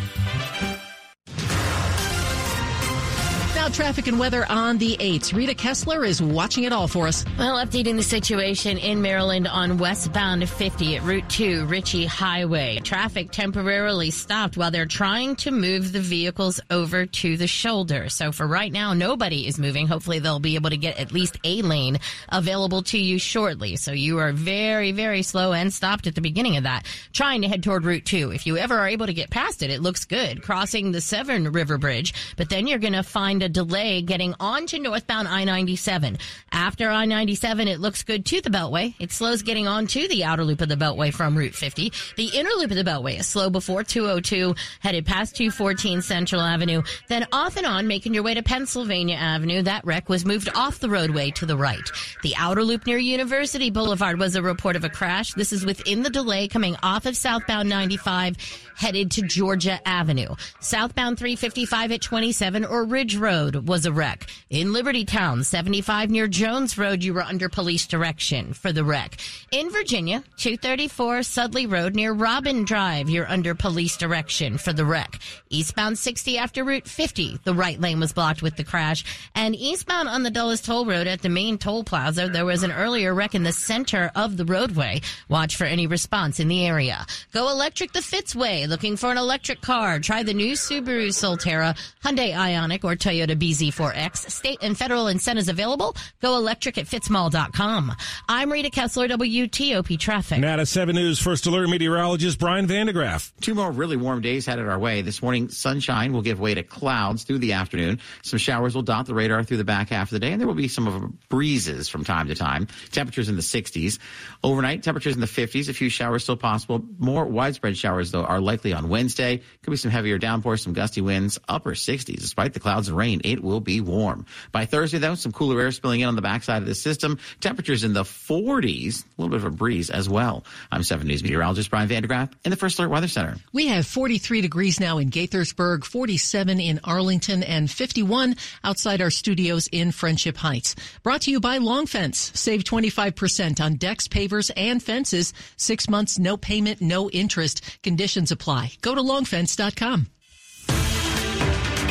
Traffic 3.74 4.08
and 4.08 4.20
weather 4.20 4.46
on 4.50 4.78
the 4.78 4.96
8th. 4.98 5.34
Rita 5.34 5.54
Kessler 5.54 6.06
is 6.06 6.22
watching 6.22 6.64
it 6.64 6.72
all 6.72 6.88
for 6.88 7.08
us. 7.08 7.26
Well, 7.38 7.58
updating 7.58 7.96
the 7.96 8.04
situation 8.04 8.78
in 8.78 9.02
Maryland 9.02 9.48
on 9.48 9.78
westbound 9.78 10.48
50 10.48 10.98
at 10.98 11.04
Route 11.04 11.30
2 11.30 11.66
Ritchie 11.66 12.06
Highway. 12.06 12.80
Traffic 12.84 13.32
temporarily 13.32 14.12
stopped 14.12 14.56
while 14.56 14.72
they're 14.72 14.86
trying 14.86 15.36
to 15.38 15.52
move 15.52 15.92
the 15.92 16.00
vehicles 16.00 16.60
over 16.70 17.06
to 17.06 17.38
the 17.38 17.48
shoulder. 17.48 18.10
So 18.10 18.32
for 18.32 18.48
right 18.48 18.72
now, 18.72 18.94
nobody 18.94 19.48
is 19.48 19.60
moving. 19.60 19.88
Hopefully 19.88 20.20
they'll 20.20 20.40
be 20.40 20.56
able 20.56 20.70
to 20.70 20.78
get 20.78 21.00
at 21.00 21.12
least 21.12 21.38
a 21.44 21.62
lane 21.62 22.00
available 22.30 22.84
to 22.84 22.98
you 22.98 23.20
shortly. 23.20 23.76
So 23.76 23.92
you 23.92 24.20
are 24.20 24.32
very, 24.32 24.92
very 24.92 25.24
slow 25.24 25.54
and 25.54 25.74
stopped 25.74 26.08
at 26.08 26.16
the 26.16 26.22
beginning 26.22 26.58
of 26.58 26.64
that, 26.64 26.86
trying 27.14 27.42
to 27.42 27.48
head 27.48 27.64
toward 27.64 27.84
Route 27.84 28.06
2. 28.06 28.32
If 28.32 28.46
you 28.46 28.58
ever 28.58 28.78
are 28.78 28.88
able 28.88 29.08
to 29.08 29.14
get 29.14 29.30
past 29.30 29.64
it, 29.64 29.70
it 29.70 29.82
looks 29.82 30.06
good 30.06 30.42
crossing 30.42 30.92
the 30.92 31.02
Severn 31.02 31.52
River 31.52 31.78
Bridge, 31.78 32.14
but 32.38 32.50
then 32.50 32.68
you're 32.68 32.80
going 32.80 32.94
to 32.94 33.04
find 33.04 33.42
a 33.42 33.50
delay 33.56 34.02
getting 34.02 34.36
onto 34.38 34.78
northbound 34.78 35.30
I-97. 35.30 36.20
After 36.52 36.90
I-97, 36.90 37.68
it 37.68 37.80
looks 37.80 38.04
good 38.04 38.26
to 38.26 38.42
the 38.42 38.50
Beltway. 38.50 38.96
It 39.00 39.14
slows 39.14 39.44
getting 39.44 39.66
onto 39.66 40.10
the 40.10 40.26
outer 40.26 40.44
loop 40.44 40.60
of 40.60 40.68
the 40.68 40.76
Beltway 40.76 41.14
from 41.14 41.38
Route 41.38 41.56
50. 41.56 41.94
The 42.18 42.28
inner 42.34 42.50
loop 42.58 42.72
of 42.72 42.76
the 42.76 42.84
Beltway 42.84 43.18
is 43.18 43.28
slow 43.28 43.50
before 43.50 43.86
202, 43.86 44.56
headed 44.82 45.06
past 45.06 45.38
214 45.38 46.02
Central 46.02 46.42
Avenue, 46.42 46.84
then 47.08 47.26
off 47.32 47.56
and 47.56 47.66
on, 47.66 47.88
making 47.88 48.14
your 48.14 48.24
way 48.24 48.34
to 48.34 48.44
Pennsylvania 48.44 49.16
Avenue. 49.16 49.62
That 49.62 49.86
wreck 49.86 50.10
was 50.10 50.26
moved 50.26 50.50
off 50.54 50.80
the 50.80 50.90
roadway 50.90 51.32
to 51.32 51.46
the 51.46 51.56
right. 51.56 51.90
The 52.24 52.36
outer 52.36 52.64
loop 52.64 52.86
near 52.86 52.98
University 52.98 53.70
Boulevard 53.72 54.20
was 54.20 54.36
a 54.36 54.42
report 54.42 54.76
of 54.76 54.84
a 54.84 54.90
crash. 54.90 55.34
This 55.34 55.54
is 55.54 55.66
within 55.66 56.04
the 56.04 56.10
delay 56.10 56.50
coming 56.50 56.76
off 56.84 57.06
of 57.06 57.16
southbound 57.16 57.70
95, 57.70 58.36
headed 58.76 59.12
to 59.12 59.22
Georgia 59.22 59.80
Avenue. 59.88 60.36
Southbound 60.60 61.18
355 61.18 61.94
at 61.94 62.02
27 62.02 62.66
or 62.66 62.84
Ridge 62.84 63.16
Road 63.16 63.45
was 63.54 63.86
a 63.86 63.92
wreck. 63.92 64.28
In 64.50 64.70
Libertytown, 64.70 65.44
75 65.44 66.10
near 66.10 66.28
Jones 66.28 66.78
Road, 66.78 67.04
you 67.04 67.14
were 67.14 67.22
under 67.22 67.50
police 67.50 67.86
direction 67.86 68.54
for 68.54 68.72
the 68.72 68.84
wreck. 68.84 69.18
In 69.52 69.70
Virginia, 69.70 70.24
234 70.38 71.24
Sudley 71.24 71.68
Road 71.68 71.96
near 71.96 72.14
Robin 72.14 72.66
Drive, 72.66 73.10
you're 73.10 73.30
under 73.30 73.54
police 73.54 73.98
direction 73.98 74.58
for 74.58 74.74
the 74.74 74.86
wreck. 74.86 75.20
Eastbound 75.50 75.98
60 75.98 76.38
after 76.38 76.64
Route 76.64 76.88
50, 76.88 77.40
the 77.44 77.54
right 77.54 77.80
lane 77.80 78.00
was 78.00 78.14
blocked 78.14 78.42
with 78.42 78.56
the 78.56 78.64
crash. 78.64 79.04
And 79.36 79.56
eastbound 79.56 80.10
on 80.10 80.24
the 80.24 80.32
Dulles 80.32 80.62
Toll 80.62 80.86
Road 80.86 81.08
at 81.08 81.22
the 81.22 81.30
main 81.30 81.58
toll 81.58 81.84
plaza, 81.84 82.28
there 82.28 82.46
was 82.46 82.64
an 82.64 82.72
earlier 82.72 83.14
wreck 83.14 83.36
in 83.36 83.44
the 83.44 83.52
center 83.52 84.12
of 84.16 84.38
the 84.38 84.46
roadway. 84.46 85.02
Watch 85.30 85.56
for 85.56 85.66
any 85.66 85.88
response 85.88 86.40
in 86.40 86.48
the 86.48 86.66
area. 86.66 87.06
Go 87.34 87.50
electric 87.50 87.92
the 87.94 88.00
Fitzway. 88.00 88.68
Looking 88.68 88.96
for 88.98 89.12
an 89.12 89.18
electric 89.18 89.62
car? 89.62 90.00
Try 90.00 90.24
the 90.24 90.34
new 90.34 90.54
Subaru 90.54 91.08
Solterra, 91.10 91.78
Hyundai 92.04 92.34
Ioniq, 92.34 92.84
or 92.84 92.96
Toyota 92.96 93.35
BZ4X. 93.40 94.30
State 94.32 94.60
and 94.62 94.78
federal 94.78 95.08
incentives 95.08 95.50
available. 95.50 95.96
Go 96.22 96.36
electric 96.36 96.78
at 96.78 96.86
fitzmall.com. 96.86 97.94
I'm 98.28 98.52
Rita 98.52 98.70
Kessler, 98.70 99.08
WTOP 99.08 100.00
Traffic. 100.00 100.40
Now 100.40 100.56
to 100.56 100.66
7 100.66 100.96
News 100.96 101.20
First 101.20 101.46
Alert 101.46 101.70
meteorologist 101.70 102.40
Brian 102.40 102.68
van 102.68 102.86
de 102.88 102.94
Graaff. 102.94 103.32
Two 103.42 103.56
more 103.56 103.72
really 103.72 103.98
warm 103.98 104.22
days 104.22 104.46
headed 104.46 104.68
our 104.68 104.80
way. 104.80 105.02
This 105.02 105.22
morning, 105.22 105.50
sunshine 105.50 106.14
will 106.14 106.22
give 106.22 106.40
way 106.40 106.54
to 106.54 106.64
clouds 106.64 107.24
through 107.24 107.40
the 107.40 107.54
afternoon. 107.54 108.00
Some 108.24 108.40
showers 108.40 108.76
will 108.76 108.82
dot 108.82 109.06
the 109.06 109.14
radar 109.14 109.44
through 109.44 109.58
the 109.58 109.64
back 109.64 109.90
half 109.90 110.08
of 110.08 110.12
the 110.12 110.20
day, 110.20 110.32
and 110.32 110.40
there 110.40 110.48
will 110.48 110.56
be 110.56 110.68
some 110.68 110.88
of 110.88 111.30
breezes 111.30 111.90
from 111.90 112.04
time 112.04 112.28
to 112.28 112.36
time. 112.36 112.68
Temperatures 112.92 113.30
in 113.30 113.36
the 113.36 113.42
60s. 113.42 114.00
Overnight, 114.44 114.84
temperatures 114.84 115.16
in 115.16 115.22
the 115.22 115.28
50s. 115.28 115.70
A 115.70 115.74
few 115.74 115.90
showers 115.90 116.24
still 116.24 116.38
possible. 116.38 116.84
More 116.98 117.26
widespread 117.26 117.78
showers, 117.78 118.12
though, 118.12 118.24
are 118.24 118.40
likely 118.40 118.74
on 118.74 118.90
Wednesday. 118.90 119.42
Could 119.64 119.72
be 119.72 119.78
some 119.78 119.92
heavier 119.92 120.18
downpours, 120.18 120.62
some 120.62 120.74
gusty 120.74 121.02
winds, 121.02 121.40
upper 121.48 121.72
60s. 121.72 122.20
Despite 122.20 122.54
the 122.54 122.60
clouds 122.60 122.88
and 122.88 122.98
rain, 122.98 123.22
it 123.26 123.44
will 123.44 123.60
be 123.60 123.82
warm. 123.82 124.26
By 124.52 124.66
Thursday, 124.66 124.98
though, 124.98 125.16
some 125.16 125.32
cooler 125.32 125.60
air 125.60 125.72
spilling 125.72 126.02
in 126.02 126.08
on 126.08 126.16
the 126.16 126.22
backside 126.22 126.62
of 126.62 126.68
the 126.68 126.76
system. 126.76 127.20
Temperatures 127.42 127.84
in 127.84 127.94
the 127.94 128.04
40s, 128.04 129.04
a 129.04 129.22
little 129.22 129.30
bit 129.30 129.46
of 129.46 129.46
a 129.46 129.56
breeze 129.56 129.90
as 129.90 130.08
well. 130.08 130.46
I'm 130.72 130.84
7 130.84 131.08
News 131.08 131.24
meteorologist 131.24 131.70
Brian 131.70 131.88
van 131.88 132.02
de 132.02 132.08
Graaff 132.08 132.32
in 132.44 132.52
the 132.52 132.58
First 132.58 132.80
Alert 132.80 132.90
Weather 132.90 133.08
Center. 133.08 133.36
We 133.54 133.68
have 133.68 133.86
43 133.86 134.42
degrees 134.42 134.80
now 134.80 134.98
in 134.98 135.10
Gaithersburg, 135.10 135.84
47 135.84 136.60
in 136.60 136.80
Arlington, 136.84 137.44
and 137.44 137.70
51 137.70 138.36
outside 138.64 139.02
our 139.02 139.10
studios 139.10 139.68
in 139.72 139.92
Friendship 139.92 140.38
Heights. 140.38 140.76
Brought 141.04 141.22
to 141.22 141.32
you 141.32 141.40
by 141.40 141.58
Long 141.58 141.86
Fence. 141.86 142.32
Save 142.36 142.64
25% 142.64 143.60
on 143.62 143.76
decks, 143.76 144.08
pavers, 144.08 144.52
and 144.56 144.82
fences. 144.82 145.34
Six 145.58 145.90
months, 145.90 146.20
no 146.20 146.38
payment, 146.38 146.82
no 146.82 147.10
interest. 147.10 147.62
Conditions 147.84 148.32
apply. 148.32 148.74
Go 148.82 148.96
to 148.96 149.02
longfence.com. 149.02 150.08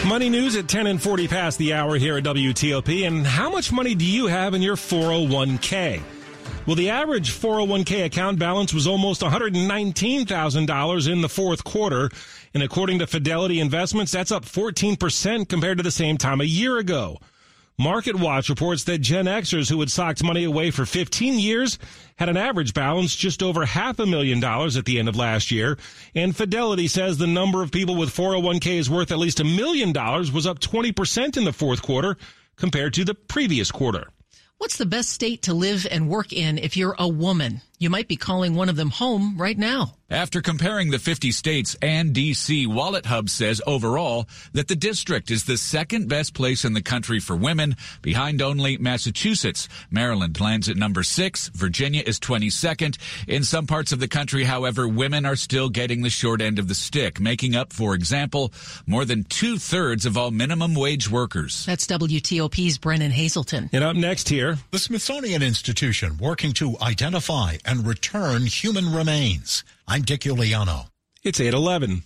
Money 0.07 0.29
news 0.29 0.55
at 0.55 0.69
10 0.69 0.87
and 0.87 1.03
40 1.03 1.29
past 1.29 1.57
the 1.59 1.73
hour 1.73 1.97
here 1.97 2.19
at 2.19 2.25
WTOP. 2.25 3.07
And 3.07 3.27
how 3.27 3.49
much 3.51 3.73
money 3.73 3.95
do 3.95 4.05
you 4.05 4.27
have 4.27 4.53
in 4.53 4.61
your 4.61 4.77
401k? 4.77 6.03
Well, 6.67 6.77
the 6.77 6.91
average 6.91 7.31
401k 7.31 8.05
account 8.05 8.39
balance 8.39 8.75
was 8.75 8.87
almost 8.87 9.23
$119,000 9.23 11.11
in 11.11 11.21
the 11.23 11.29
fourth 11.29 11.65
quarter. 11.65 12.11
And 12.53 12.63
according 12.63 12.99
to 12.99 13.07
Fidelity 13.07 13.61
Investments, 13.61 14.13
that's 14.13 14.31
up 14.31 14.45
14% 14.45 15.49
compared 15.49 15.79
to 15.79 15.83
the 15.83 15.91
same 15.91 16.19
time 16.19 16.43
a 16.43 16.45
year 16.45 16.77
ago. 16.77 17.19
Market 17.79 18.15
Watch 18.15 18.49
reports 18.49 18.85
that 18.85 18.99
Gen 18.99 19.25
Xers 19.25 19.69
who 19.69 19.81
had 19.81 19.91
socked 19.91 20.23
money 20.23 20.45
away 20.45 20.71
for 20.71 20.87
15 20.87 21.41
years 21.41 21.77
had 22.17 22.29
an 22.29 22.37
average 22.37 22.73
balance 22.73 23.17
just 23.17 23.43
over 23.43 23.67
half 23.67 23.99
a 23.99 24.07
million 24.07 24.39
dollars 24.39 24.77
at 24.77 24.85
the 24.85 25.01
end 25.01 25.09
of 25.09 25.17
last 25.17 25.51
year. 25.51 25.77
And 26.15 26.37
Fidelity 26.37 26.87
says 26.87 27.19
the 27.19 27.27
number 27.27 27.63
of 27.63 27.73
people 27.73 27.97
with 27.97 28.15
401ks 28.15 28.89
worth 28.89 29.11
at 29.11 29.19
least 29.19 29.41
a 29.41 29.45
million 29.45 29.93
dollars 29.93 30.31
was 30.31 30.47
up 30.47 30.61
20% 30.61 31.37
in 31.37 31.45
the 31.45 31.53
fourth 31.53 31.83
quarter 31.83 32.17
compared 32.55 32.95
to 32.95 33.05
the 33.05 33.15
previous 33.15 33.73
quarter. 33.73 34.09
What's 34.59 34.77
the 34.77 34.87
best 34.87 35.11
state 35.11 35.43
to 35.43 35.53
live 35.53 35.85
and 35.91 36.09
work 36.09 36.33
in 36.33 36.59
if 36.59 36.77
you're 36.77 36.95
a 36.97 37.09
woman? 37.09 37.61
You 37.79 37.91
might 37.91 38.09
be 38.09 38.17
calling 38.17 38.55
one 38.55 38.69
of 38.69 38.77
them 38.77 38.91
home 38.91 39.37
right 39.37 39.59
now. 39.59 39.95
After 40.11 40.41
comparing 40.41 40.91
the 40.91 40.99
50 41.01 41.33
states 41.33 41.77
and 41.83 42.15
DC, 42.15 42.67
Wallet 42.69 43.07
Hub 43.07 43.29
says 43.29 43.61
overall 43.67 44.29
that 44.53 44.69
the 44.69 44.77
district 44.77 45.31
is 45.31 45.45
the 45.45 45.57
second 45.57 46.09
best 46.09 46.35
place 46.35 46.65
in 46.65 46.75
the 46.75 46.83
country 46.83 47.19
for 47.19 47.35
women, 47.35 47.75
behind 48.01 48.41
only 48.41 48.77
Massachusetts. 48.77 49.67
Maryland 49.91 50.39
lands 50.41 50.69
at 50.69 50.77
number 50.77 51.03
six. 51.03 51.49
Virginia 51.49 52.03
is 52.07 52.21
22nd. 52.21 52.99
In 53.27 53.43
some 53.43 53.67
parts 53.67 53.93
of 53.93 53.99
the 53.99 54.07
country, 54.07 54.45
however, 54.45 54.87
women 54.87 55.25
are 55.25 55.37
still 55.37 55.69
getting 55.71 56.03
the 56.03 56.11
short 56.11 56.41
end 56.41 56.61
of 56.61 56.69
the 56.69 56.75
stick, 56.77 57.19
making 57.19 57.57
up, 57.57 57.73
for 57.73 57.95
example, 57.95 58.53
more 58.87 59.07
than 59.07 59.25
two 59.25 59.59
thirds 59.59 60.07
of 60.07 60.17
all 60.17 60.31
minimum 60.31 60.75
wage 60.75 61.11
workers. 61.11 61.67
That's 61.67 61.87
WTOP's 61.87 62.79
Brennan 62.79 63.11
Haselton. 63.11 63.71
And 63.73 63.83
up 63.83 63.97
next 63.97 64.29
here, 64.29 64.59
the 64.71 64.79
Smithsonian 64.79 65.43
Institution 65.43 66.19
working 66.19 66.53
to 66.53 66.77
identify 66.81 67.57
and 67.65 67.74
return 67.83 68.47
human 68.47 68.93
remains. 68.95 69.65
I'm 69.89 70.03
Dick 70.03 70.21
Uliano. 70.23 70.89
It's 71.23 71.41
811. 71.41 72.03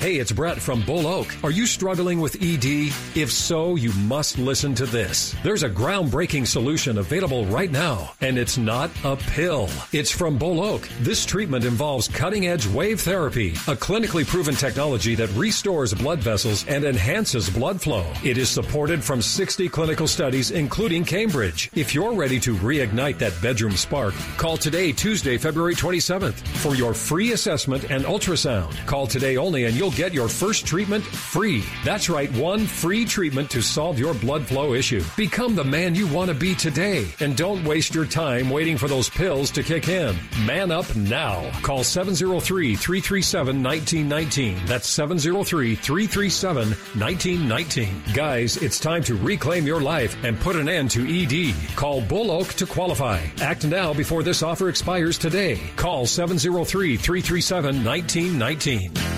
Hey, 0.00 0.18
it's 0.18 0.30
Brett 0.30 0.58
from 0.58 0.82
Bull 0.82 1.08
Oak. 1.08 1.26
Are 1.42 1.50
you 1.50 1.66
struggling 1.66 2.20
with 2.20 2.36
ED? 2.40 2.92
If 3.16 3.32
so, 3.32 3.74
you 3.74 3.92
must 3.94 4.38
listen 4.38 4.72
to 4.76 4.86
this. 4.86 5.34
There's 5.42 5.64
a 5.64 5.68
groundbreaking 5.68 6.46
solution 6.46 6.98
available 6.98 7.46
right 7.46 7.72
now, 7.72 8.12
and 8.20 8.38
it's 8.38 8.56
not 8.56 8.92
a 9.02 9.16
pill. 9.16 9.68
It's 9.92 10.12
from 10.12 10.38
Bull 10.38 10.62
Oak. 10.62 10.88
This 11.00 11.26
treatment 11.26 11.64
involves 11.64 12.06
cutting 12.06 12.46
edge 12.46 12.64
wave 12.68 13.00
therapy, 13.00 13.54
a 13.66 13.74
clinically 13.74 14.24
proven 14.24 14.54
technology 14.54 15.16
that 15.16 15.34
restores 15.34 15.92
blood 15.92 16.20
vessels 16.20 16.64
and 16.68 16.84
enhances 16.84 17.50
blood 17.50 17.80
flow. 17.80 18.06
It 18.22 18.38
is 18.38 18.48
supported 18.48 19.02
from 19.02 19.20
60 19.20 19.68
clinical 19.68 20.06
studies, 20.06 20.52
including 20.52 21.04
Cambridge. 21.04 21.72
If 21.74 21.92
you're 21.92 22.14
ready 22.14 22.38
to 22.38 22.54
reignite 22.54 23.18
that 23.18 23.34
bedroom 23.42 23.76
spark, 23.76 24.14
call 24.36 24.58
today, 24.58 24.92
Tuesday, 24.92 25.38
February 25.38 25.74
27th, 25.74 26.34
for 26.58 26.76
your 26.76 26.94
free 26.94 27.32
assessment 27.32 27.90
and 27.90 28.04
ultrasound. 28.04 28.76
Call 28.86 29.08
today 29.08 29.36
only, 29.36 29.64
and 29.64 29.76
you'll 29.88 29.96
get 29.96 30.12
your 30.12 30.28
first 30.28 30.66
treatment 30.66 31.02
free. 31.02 31.64
That's 31.82 32.10
right, 32.10 32.30
one 32.32 32.66
free 32.66 33.06
treatment 33.06 33.48
to 33.50 33.62
solve 33.62 33.98
your 33.98 34.12
blood 34.12 34.44
flow 34.44 34.74
issue. 34.74 35.02
Become 35.16 35.54
the 35.54 35.64
man 35.64 35.94
you 35.94 36.06
want 36.08 36.28
to 36.28 36.34
be 36.34 36.54
today 36.54 37.06
and 37.20 37.34
don't 37.34 37.64
waste 37.64 37.94
your 37.94 38.04
time 38.04 38.50
waiting 38.50 38.76
for 38.76 38.86
those 38.86 39.08
pills 39.08 39.50
to 39.52 39.62
kick 39.62 39.88
in. 39.88 40.14
Man 40.44 40.70
up 40.70 40.94
now. 40.94 41.50
Call 41.62 41.84
703 41.84 42.76
337 42.76 43.62
1919. 43.62 44.66
That's 44.66 44.86
703 44.88 45.74
337 45.74 46.68
1919. 46.68 48.02
Guys, 48.12 48.58
it's 48.58 48.78
time 48.78 49.02
to 49.04 49.14
reclaim 49.14 49.66
your 49.66 49.80
life 49.80 50.22
and 50.22 50.38
put 50.38 50.56
an 50.56 50.68
end 50.68 50.90
to 50.90 51.06
ED. 51.08 51.54
Call 51.76 52.02
Bull 52.02 52.30
Oak 52.30 52.48
to 52.54 52.66
qualify. 52.66 53.22
Act 53.40 53.64
now 53.64 53.94
before 53.94 54.22
this 54.22 54.42
offer 54.42 54.68
expires 54.68 55.16
today. 55.16 55.58
Call 55.76 56.04
703 56.04 56.96
337 56.96 57.84
1919. 57.84 59.17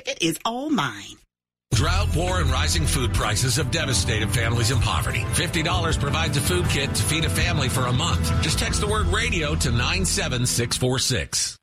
is 0.21 0.39
all 0.45 0.69
mine. 0.69 1.17
Drought, 1.73 2.15
war, 2.15 2.41
and 2.41 2.49
rising 2.51 2.85
food 2.85 3.13
prices 3.13 3.55
have 3.55 3.71
devastated 3.71 4.29
families 4.29 4.71
in 4.71 4.79
poverty. 4.79 5.21
$50 5.21 5.99
provides 5.99 6.37
a 6.37 6.41
food 6.41 6.65
kit 6.69 6.93
to 6.93 7.03
feed 7.03 7.25
a 7.25 7.29
family 7.29 7.69
for 7.69 7.85
a 7.87 7.93
month. 7.93 8.41
Just 8.41 8.59
text 8.59 8.81
the 8.81 8.87
word 8.87 9.07
radio 9.07 9.55
to 9.55 9.71
97646. 9.71 11.57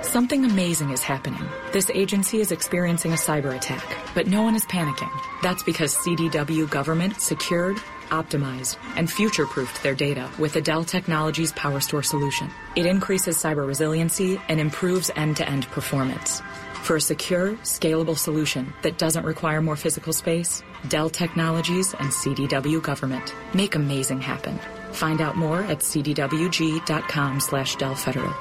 Something 0.00 0.46
amazing 0.46 0.90
is 0.90 1.02
happening. 1.02 1.44
This 1.70 1.90
agency 1.90 2.40
is 2.40 2.50
experiencing 2.50 3.12
a 3.12 3.16
cyber 3.16 3.54
attack, 3.54 3.84
but 4.14 4.26
no 4.26 4.42
one 4.42 4.54
is 4.54 4.64
panicking. 4.64 5.10
That's 5.42 5.62
because 5.62 5.94
CDW 5.94 6.70
government 6.70 7.20
secured, 7.20 7.76
optimized, 8.08 8.78
and 8.96 9.10
future-proofed 9.10 9.82
their 9.82 9.94
data 9.94 10.30
with 10.38 10.54
the 10.54 10.62
Dell 10.62 10.82
Technologies 10.82 11.52
PowerStore 11.52 12.04
solution. 12.04 12.50
It 12.74 12.86
increases 12.86 13.36
cyber 13.36 13.66
resiliency 13.66 14.40
and 14.48 14.58
improves 14.58 15.10
end-to-end 15.14 15.66
performance. 15.66 16.40
For 16.88 16.96
a 16.96 17.00
secure, 17.02 17.52
scalable 17.64 18.16
solution 18.16 18.72
that 18.80 18.96
doesn't 18.96 19.26
require 19.26 19.60
more 19.60 19.76
physical 19.76 20.14
space, 20.14 20.62
Dell 20.88 21.10
Technologies 21.10 21.92
and 21.92 22.08
CDW 22.08 22.82
Government 22.82 23.34
make 23.52 23.74
amazing 23.74 24.22
happen. 24.22 24.58
Find 24.92 25.20
out 25.20 25.36
more 25.36 25.60
at 25.64 25.80
cdwg.com 25.80 27.40
slash 27.40 27.76
Dell 27.76 27.94
Federal. 27.94 28.32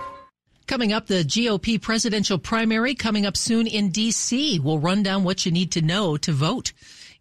Coming 0.65 0.93
up, 0.93 1.07
the 1.07 1.25
GOP 1.25 1.81
presidential 1.81 2.37
primary 2.37 2.95
coming 2.95 3.25
up 3.25 3.35
soon 3.35 3.67
in 3.67 3.89
D.C. 3.89 4.61
We'll 4.61 4.79
run 4.79 5.03
down 5.03 5.25
what 5.25 5.45
you 5.45 5.51
need 5.51 5.73
to 5.73 5.81
know 5.81 6.15
to 6.15 6.31
vote. 6.31 6.71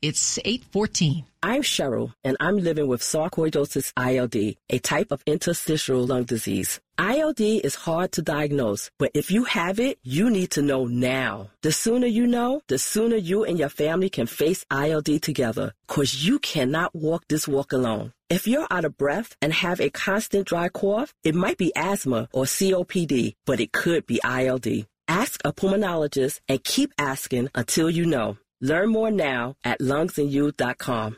It's 0.02 0.38
814. 0.44 1.24
I'm 1.42 1.62
Cheryl, 1.62 2.12
and 2.22 2.36
I'm 2.38 2.58
living 2.58 2.86
with 2.86 3.00
sarcoidosis 3.00 3.92
ILD, 3.96 4.56
a 4.68 4.78
type 4.78 5.10
of 5.10 5.22
interstitial 5.26 6.04
lung 6.04 6.24
disease. 6.24 6.80
ILD 6.98 7.40
is 7.40 7.74
hard 7.74 8.12
to 8.12 8.22
diagnose, 8.22 8.90
but 8.98 9.10
if 9.14 9.30
you 9.30 9.44
have 9.44 9.80
it, 9.80 9.98
you 10.02 10.28
need 10.28 10.50
to 10.52 10.62
know 10.62 10.84
now. 10.84 11.50
The 11.62 11.72
sooner 11.72 12.06
you 12.06 12.26
know, 12.26 12.60
the 12.68 12.78
sooner 12.78 13.16
you 13.16 13.44
and 13.44 13.58
your 13.58 13.68
family 13.70 14.10
can 14.10 14.26
face 14.26 14.66
ILD 14.70 15.22
together, 15.22 15.72
cause 15.86 16.14
you 16.14 16.40
cannot 16.40 16.94
walk 16.94 17.24
this 17.28 17.48
walk 17.48 17.72
alone. 17.72 18.12
If 18.28 18.46
you're 18.46 18.66
out 18.70 18.84
of 18.84 18.98
breath 18.98 19.34
and 19.40 19.52
have 19.52 19.80
a 19.80 19.90
constant 19.90 20.46
dry 20.46 20.68
cough, 20.68 21.14
it 21.24 21.34
might 21.34 21.58
be 21.58 21.72
asthma 21.74 22.28
or 22.32 22.44
COPD, 22.44 23.34
but 23.46 23.60
it 23.60 23.72
could 23.72 24.06
be 24.06 24.20
ILD. 24.22 24.86
Ask 25.08 25.40
a 25.44 25.52
pulmonologist 25.52 26.40
and 26.48 26.62
keep 26.64 26.92
asking 26.98 27.48
until 27.54 27.88
you 27.88 28.04
know. 28.04 28.38
Learn 28.60 28.88
more 28.90 29.10
now 29.10 29.56
at 29.64 29.80
lungsandyou.com. 29.80 31.16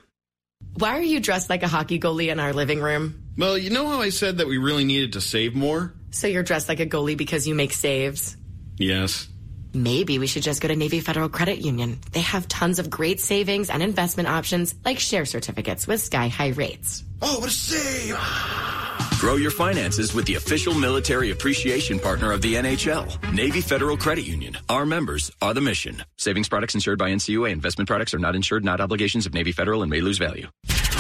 Why 0.75 0.99
are 0.99 1.03
you 1.03 1.21
dressed 1.21 1.51
like 1.51 1.63
a 1.63 1.69
hockey 1.69 2.01
goalie 2.01 2.31
in 2.31 2.41
our 2.41 2.53
living 2.53 2.81
room? 2.81 3.23
Well, 3.37 3.57
you 3.57 3.71
know 3.71 3.87
how 3.87 4.01
I 4.01 4.11
said 4.11 4.39
that 4.39 4.49
we 4.49 4.59
really 4.59 4.85
needed 4.85 5.13
to 5.13 5.21
save 5.21 5.55
more? 5.55 5.95
So 6.11 6.27
you're 6.27 6.43
dressed 6.43 6.69
like 6.69 6.81
a 6.81 6.87
goalie 6.87 7.17
because 7.17 7.47
you 7.47 7.55
make 7.55 7.73
saves? 7.73 8.37
Yes. 8.77 9.29
Maybe 9.75 10.19
we 10.19 10.27
should 10.27 10.43
just 10.43 10.61
go 10.61 10.69
to 10.69 10.77
Navy 10.77 11.01
Federal 11.01 11.29
Credit 11.29 11.59
Union. 11.59 11.99
They 12.13 12.21
have 12.21 12.49
tons 12.49 12.79
of 12.79 12.89
great 12.89 13.21
savings 13.21 13.71
and 13.71 13.83
investment 13.83 14.29
options 14.29 14.75
like 14.85 14.99
share 14.99 15.25
certificates 15.25 15.87
with 15.87 16.01
sky 16.01 16.29
high 16.29 16.49
rates. 16.49 17.05
Oh, 17.21 17.41
what 17.41 17.49
a 17.49 17.53
save! 17.53 18.17
Grow 19.19 19.35
your 19.35 19.51
finances 19.51 20.15
with 20.15 20.27
the 20.27 20.37
official 20.37 20.75
military 20.75 21.33
appreciation 21.33 21.99
partner 21.99 22.31
of 22.31 22.41
the 22.41 22.55
NHL, 22.55 23.33
Navy 23.33 23.61
Federal 23.61 23.97
Credit 23.97 24.25
Union. 24.25 24.57
Our 24.69 24.87
members 24.87 25.31
are 25.43 25.53
the 25.53 25.61
mission. 25.61 26.05
Savings 26.17 26.49
products 26.49 26.75
insured 26.75 26.99
by 26.99 27.11
NCUA. 27.11 27.51
Investment 27.51 27.89
products 27.89 28.15
are 28.15 28.21
not 28.21 28.37
insured, 28.37 28.65
not 28.65 28.81
obligations 28.81 29.27
of 29.27 29.35
Navy 29.35 29.51
Federal 29.51 29.83
and 29.83 29.91
may 29.91 30.01
lose 30.01 30.19
value. 30.19 30.47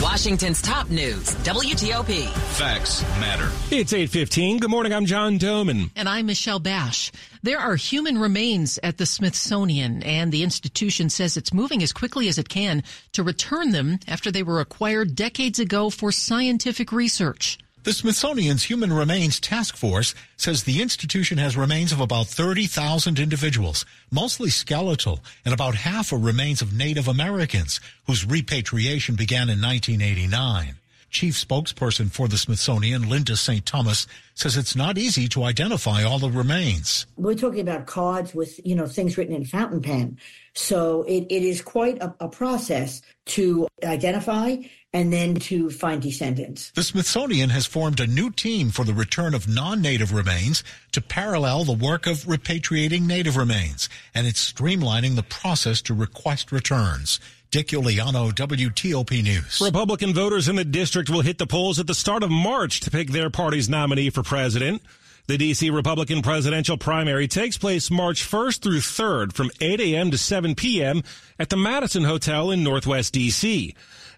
Washington's 0.00 0.62
top 0.62 0.90
news, 0.90 1.34
WTOP. 1.42 2.28
Facts 2.56 3.02
matter. 3.18 3.50
It's 3.72 3.92
8:15. 3.92 4.60
Good 4.60 4.70
morning. 4.70 4.92
I'm 4.92 5.06
John 5.06 5.38
Domen. 5.38 5.90
And 5.96 6.08
I'm 6.08 6.26
Michelle 6.26 6.60
Basch. 6.60 7.10
There 7.42 7.58
are 7.58 7.74
human 7.74 8.16
remains 8.16 8.78
at 8.84 8.98
the 8.98 9.06
Smithsonian, 9.06 10.04
and 10.04 10.30
the 10.30 10.44
institution 10.44 11.10
says 11.10 11.36
it's 11.36 11.52
moving 11.52 11.82
as 11.82 11.92
quickly 11.92 12.28
as 12.28 12.38
it 12.38 12.48
can 12.48 12.84
to 13.12 13.24
return 13.24 13.72
them 13.72 13.98
after 14.06 14.30
they 14.30 14.44
were 14.44 14.60
acquired 14.60 15.16
decades 15.16 15.58
ago 15.58 15.90
for 15.90 16.12
scientific 16.12 16.92
research. 16.92 17.58
The 17.88 17.94
Smithsonian's 17.94 18.64
Human 18.64 18.92
Remains 18.92 19.40
Task 19.40 19.74
Force 19.74 20.14
says 20.36 20.64
the 20.64 20.82
institution 20.82 21.38
has 21.38 21.56
remains 21.56 21.90
of 21.90 22.00
about 22.00 22.26
30,000 22.26 23.18
individuals, 23.18 23.86
mostly 24.10 24.50
skeletal, 24.50 25.20
and 25.42 25.54
about 25.54 25.74
half 25.74 26.12
are 26.12 26.18
remains 26.18 26.60
of 26.60 26.74
Native 26.74 27.08
Americans, 27.08 27.80
whose 28.06 28.26
repatriation 28.26 29.14
began 29.14 29.48
in 29.48 29.62
1989. 29.62 30.74
Chief 31.08 31.34
spokesperson 31.34 32.12
for 32.12 32.28
the 32.28 32.36
Smithsonian, 32.36 33.08
Linda 33.08 33.34
St. 33.34 33.64
Thomas, 33.64 34.06
says 34.34 34.58
it's 34.58 34.76
not 34.76 34.98
easy 34.98 35.26
to 35.28 35.44
identify 35.44 36.02
all 36.02 36.18
the 36.18 36.30
remains. 36.30 37.06
We're 37.16 37.32
talking 37.32 37.60
about 37.60 37.86
cards 37.86 38.34
with, 38.34 38.60
you 38.66 38.74
know, 38.74 38.86
things 38.86 39.16
written 39.16 39.34
in 39.34 39.46
fountain 39.46 39.80
pen. 39.80 40.18
So 40.58 41.04
it, 41.04 41.26
it 41.30 41.44
is 41.44 41.62
quite 41.62 42.02
a, 42.02 42.12
a 42.18 42.28
process 42.28 43.00
to 43.26 43.68
identify 43.84 44.56
and 44.92 45.12
then 45.12 45.36
to 45.36 45.70
find 45.70 46.02
descendants. 46.02 46.72
The 46.72 46.82
Smithsonian 46.82 47.50
has 47.50 47.64
formed 47.64 48.00
a 48.00 48.08
new 48.08 48.30
team 48.30 48.70
for 48.70 48.84
the 48.84 48.92
return 48.92 49.34
of 49.34 49.46
non-native 49.46 50.12
remains 50.12 50.64
to 50.92 51.00
parallel 51.00 51.62
the 51.62 51.72
work 51.72 52.08
of 52.08 52.24
repatriating 52.24 53.02
native 53.02 53.36
remains, 53.36 53.88
and 54.14 54.26
it's 54.26 54.52
streamlining 54.52 55.14
the 55.14 55.22
process 55.22 55.80
to 55.82 55.94
request 55.94 56.50
returns. 56.50 57.20
Dick 57.52 57.68
Uliano, 57.68 58.32
WTOP 58.32 59.22
News. 59.22 59.60
Republican 59.64 60.12
voters 60.12 60.48
in 60.48 60.56
the 60.56 60.64
district 60.64 61.08
will 61.08 61.20
hit 61.20 61.38
the 61.38 61.46
polls 61.46 61.78
at 61.78 61.86
the 61.86 61.94
start 61.94 62.24
of 62.24 62.30
March 62.30 62.80
to 62.80 62.90
pick 62.90 63.10
their 63.10 63.30
party's 63.30 63.68
nominee 63.68 64.10
for 64.10 64.24
president. 64.24 64.82
The 65.28 65.36
D.C. 65.36 65.68
Republican 65.68 66.22
presidential 66.22 66.78
primary 66.78 67.28
takes 67.28 67.58
place 67.58 67.90
March 67.90 68.22
1st 68.22 68.62
through 68.62 68.78
3rd 68.78 69.34
from 69.34 69.50
8 69.60 69.78
a.m. 69.78 70.10
to 70.10 70.16
7 70.16 70.54
p.m. 70.54 71.02
at 71.38 71.50
the 71.50 71.56
Madison 71.58 72.04
Hotel 72.04 72.50
in 72.50 72.64
Northwest 72.64 73.12
D.C. 73.12 73.74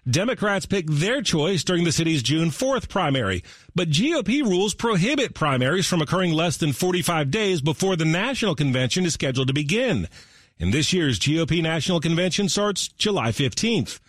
Democrats 0.09 0.65
pick 0.65 0.87
their 0.87 1.21
choice 1.21 1.65
during 1.65 1.83
the 1.83 1.91
city's 1.91 2.23
June 2.23 2.47
4th 2.47 2.87
primary, 2.87 3.43
but 3.75 3.89
GOP 3.89 4.41
rules 4.41 4.73
prohibit 4.73 5.33
primaries 5.33 5.85
from 5.85 6.01
occurring 6.01 6.31
less 6.31 6.55
than 6.55 6.71
45 6.71 7.29
days 7.29 7.59
before 7.59 7.97
the 7.97 8.05
national 8.05 8.55
convention 8.55 9.05
is 9.05 9.13
scheduled 9.13 9.49
to 9.49 9.53
begin. 9.53 10.07
And 10.61 10.73
this 10.73 10.93
year's 10.93 11.19
GOP 11.19 11.61
National 11.61 11.99
Convention 11.99 12.47
starts 12.47 12.87
July 12.87 13.33
15th. 13.33 13.99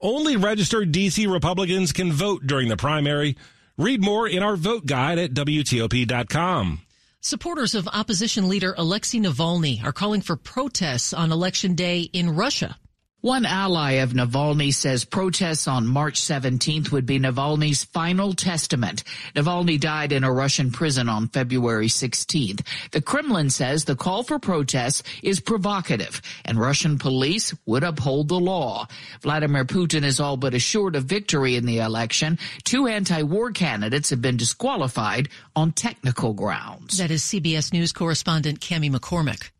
Only 0.00 0.34
registered 0.34 0.90
DC 0.90 1.32
Republicans 1.32 1.92
can 1.92 2.12
vote 2.12 2.48
during 2.48 2.66
the 2.68 2.76
primary. 2.76 3.36
Read 3.78 4.02
more 4.02 4.26
in 4.28 4.42
our 4.42 4.56
vote 4.56 4.86
guide 4.86 5.20
at 5.20 5.34
WTOP.com. 5.34 6.80
Supporters 7.20 7.76
of 7.76 7.86
opposition 7.86 8.48
leader 8.48 8.74
Alexei 8.76 9.18
Navalny 9.18 9.84
are 9.84 9.92
calling 9.92 10.20
for 10.20 10.34
protests 10.34 11.12
on 11.12 11.30
election 11.30 11.76
day 11.76 12.00
in 12.00 12.34
Russia. 12.34 12.76
One 13.20 13.46
ally 13.46 13.94
of 13.94 14.12
Navalny 14.12 14.72
says 14.72 15.04
protests 15.04 15.66
on 15.66 15.88
March 15.88 16.20
17th 16.20 16.92
would 16.92 17.04
be 17.04 17.18
Navalny's 17.18 17.82
final 17.82 18.32
testament. 18.32 19.02
Navalny 19.34 19.80
died 19.80 20.12
in 20.12 20.22
a 20.22 20.32
Russian 20.32 20.70
prison 20.70 21.08
on 21.08 21.26
February 21.26 21.88
16th. 21.88 22.64
The 22.92 23.02
Kremlin 23.02 23.50
says 23.50 23.84
the 23.84 23.96
call 23.96 24.22
for 24.22 24.38
protests 24.38 25.02
is 25.20 25.40
provocative 25.40 26.22
and 26.44 26.60
Russian 26.60 26.96
police 26.96 27.52
would 27.66 27.82
uphold 27.82 28.28
the 28.28 28.38
law. 28.38 28.86
Vladimir 29.20 29.64
Putin 29.64 30.04
is 30.04 30.20
all 30.20 30.36
but 30.36 30.54
assured 30.54 30.94
of 30.94 31.02
victory 31.02 31.56
in 31.56 31.66
the 31.66 31.80
election. 31.80 32.38
Two 32.62 32.86
anti-war 32.86 33.50
candidates 33.50 34.10
have 34.10 34.22
been 34.22 34.36
disqualified 34.36 35.28
on 35.56 35.72
technical 35.72 36.34
grounds. 36.34 36.98
That 36.98 37.10
is 37.10 37.24
CBS 37.24 37.72
News 37.72 37.92
correspondent 37.92 38.60
Cami 38.60 38.92
McCormick. 38.92 39.50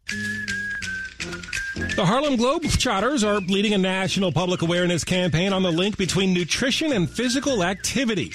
The 1.78 2.04
Harlem 2.04 2.36
Globetrotters 2.36 3.24
are 3.24 3.38
leading 3.38 3.72
a 3.72 3.78
national 3.78 4.32
public 4.32 4.62
awareness 4.62 5.04
campaign 5.04 5.52
on 5.52 5.62
the 5.62 5.70
link 5.70 5.96
between 5.96 6.34
nutrition 6.34 6.92
and 6.92 7.08
physical 7.08 7.62
activity. 7.62 8.32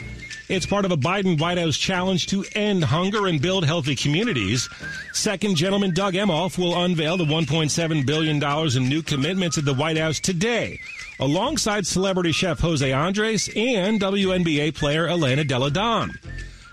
It's 0.48 0.66
part 0.66 0.86
of 0.86 0.92
a 0.94 0.98
Biden 0.98 1.38
White 1.38 1.58
House 1.58 1.78
challenge 1.78 2.28
to 2.28 2.46
end 2.56 2.86
hunger 2.86 3.28
and 3.28 3.42
build 3.42 3.66
healthy 3.66 3.98
communities. 3.98 4.70
Second 5.12 5.58
gentleman 5.58 5.94
Doug 5.94 6.14
Emhoff 6.14 6.58
will 6.58 6.84
unveil 6.86 7.18
the 7.18 7.26
$1.7 7.26 8.06
billion 8.06 8.78
in 8.78 8.90
new 8.90 9.02
commitments 9.02 9.58
at 9.58 9.66
the 9.66 9.74
White 9.74 9.98
House 9.98 10.22
today, 10.22 10.80
alongside 11.20 11.86
celebrity 11.86 12.32
chef 12.32 12.62
Jose 12.62 12.94
Andres 12.94 13.50
and 13.58 14.00
WNBA 14.00 14.74
player 14.74 15.06
Elena 15.06 15.44
Delle 15.44 15.70
Donne. 15.70 16.18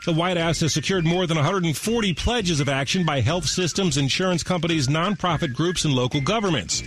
The 0.07 0.13
White 0.15 0.39
House 0.39 0.61
has 0.61 0.73
secured 0.73 1.05
more 1.05 1.27
than 1.27 1.37
140 1.37 2.15
pledges 2.15 2.59
of 2.59 2.71
action 2.71 3.05
by 3.05 3.21
health 3.21 3.45
systems, 3.45 3.99
insurance 3.99 4.43
companies, 4.43 4.89
nonprofit 4.89 5.53
groups, 5.53 5.85
and 5.85 5.93
local 5.93 6.23
governments. 6.23 6.83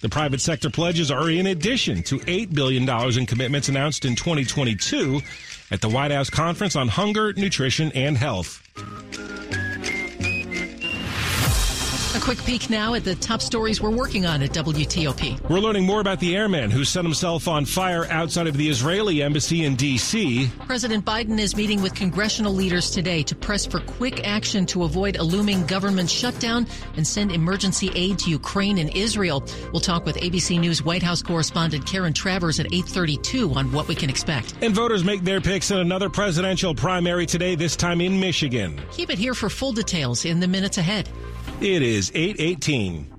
The 0.00 0.08
private 0.08 0.40
sector 0.40 0.70
pledges 0.70 1.10
are 1.10 1.28
in 1.28 1.46
addition 1.46 2.04
to 2.04 2.18
$8 2.20 2.54
billion 2.54 2.88
in 3.18 3.26
commitments 3.26 3.68
announced 3.68 4.04
in 4.04 4.14
2022 4.14 5.20
at 5.72 5.80
the 5.80 5.88
White 5.88 6.12
House 6.12 6.30
Conference 6.30 6.76
on 6.76 6.86
Hunger, 6.86 7.32
Nutrition, 7.32 7.90
and 7.92 8.16
Health. 8.16 8.62
A 12.14 12.20
quick 12.20 12.44
peek 12.44 12.68
now 12.68 12.92
at 12.92 13.04
the 13.04 13.14
top 13.14 13.40
stories 13.40 13.80
we're 13.80 13.88
working 13.88 14.26
on 14.26 14.42
at 14.42 14.50
WTOP. 14.50 15.48
We're 15.48 15.60
learning 15.60 15.86
more 15.86 16.02
about 16.02 16.20
the 16.20 16.36
airman 16.36 16.70
who 16.70 16.84
set 16.84 17.04
himself 17.04 17.48
on 17.48 17.64
fire 17.64 18.04
outside 18.10 18.46
of 18.46 18.54
the 18.58 18.68
Israeli 18.68 19.22
embassy 19.22 19.64
in 19.64 19.76
D.C. 19.76 20.50
President 20.66 21.06
Biden 21.06 21.38
is 21.38 21.56
meeting 21.56 21.80
with 21.80 21.94
congressional 21.94 22.52
leaders 22.52 22.90
today 22.90 23.22
to 23.22 23.34
press 23.34 23.64
for 23.64 23.80
quick 23.80 24.28
action 24.28 24.66
to 24.66 24.84
avoid 24.84 25.16
a 25.16 25.22
looming 25.22 25.66
government 25.66 26.10
shutdown 26.10 26.66
and 26.98 27.06
send 27.06 27.32
emergency 27.32 27.90
aid 27.94 28.18
to 28.18 28.28
Ukraine 28.28 28.76
and 28.76 28.94
Israel. 28.94 29.42
We'll 29.72 29.80
talk 29.80 30.04
with 30.04 30.16
ABC 30.16 30.60
News 30.60 30.84
White 30.84 31.02
House 31.02 31.22
correspondent 31.22 31.86
Karen 31.86 32.12
Travers 32.12 32.60
at 32.60 32.66
8:32 32.66 33.54
on 33.56 33.72
what 33.72 33.88
we 33.88 33.94
can 33.94 34.10
expect. 34.10 34.54
And 34.60 34.74
voters 34.74 35.02
make 35.02 35.24
their 35.24 35.40
picks 35.40 35.70
in 35.70 35.78
another 35.78 36.10
presidential 36.10 36.74
primary 36.74 37.24
today, 37.24 37.54
this 37.54 37.74
time 37.74 38.02
in 38.02 38.20
Michigan. 38.20 38.78
Keep 38.90 39.08
it 39.08 39.18
here 39.18 39.32
for 39.32 39.48
full 39.48 39.72
details 39.72 40.26
in 40.26 40.40
the 40.40 40.48
minutes 40.48 40.76
ahead. 40.76 41.08
It 41.60 41.82
is 41.82 42.10
818. 42.14 43.11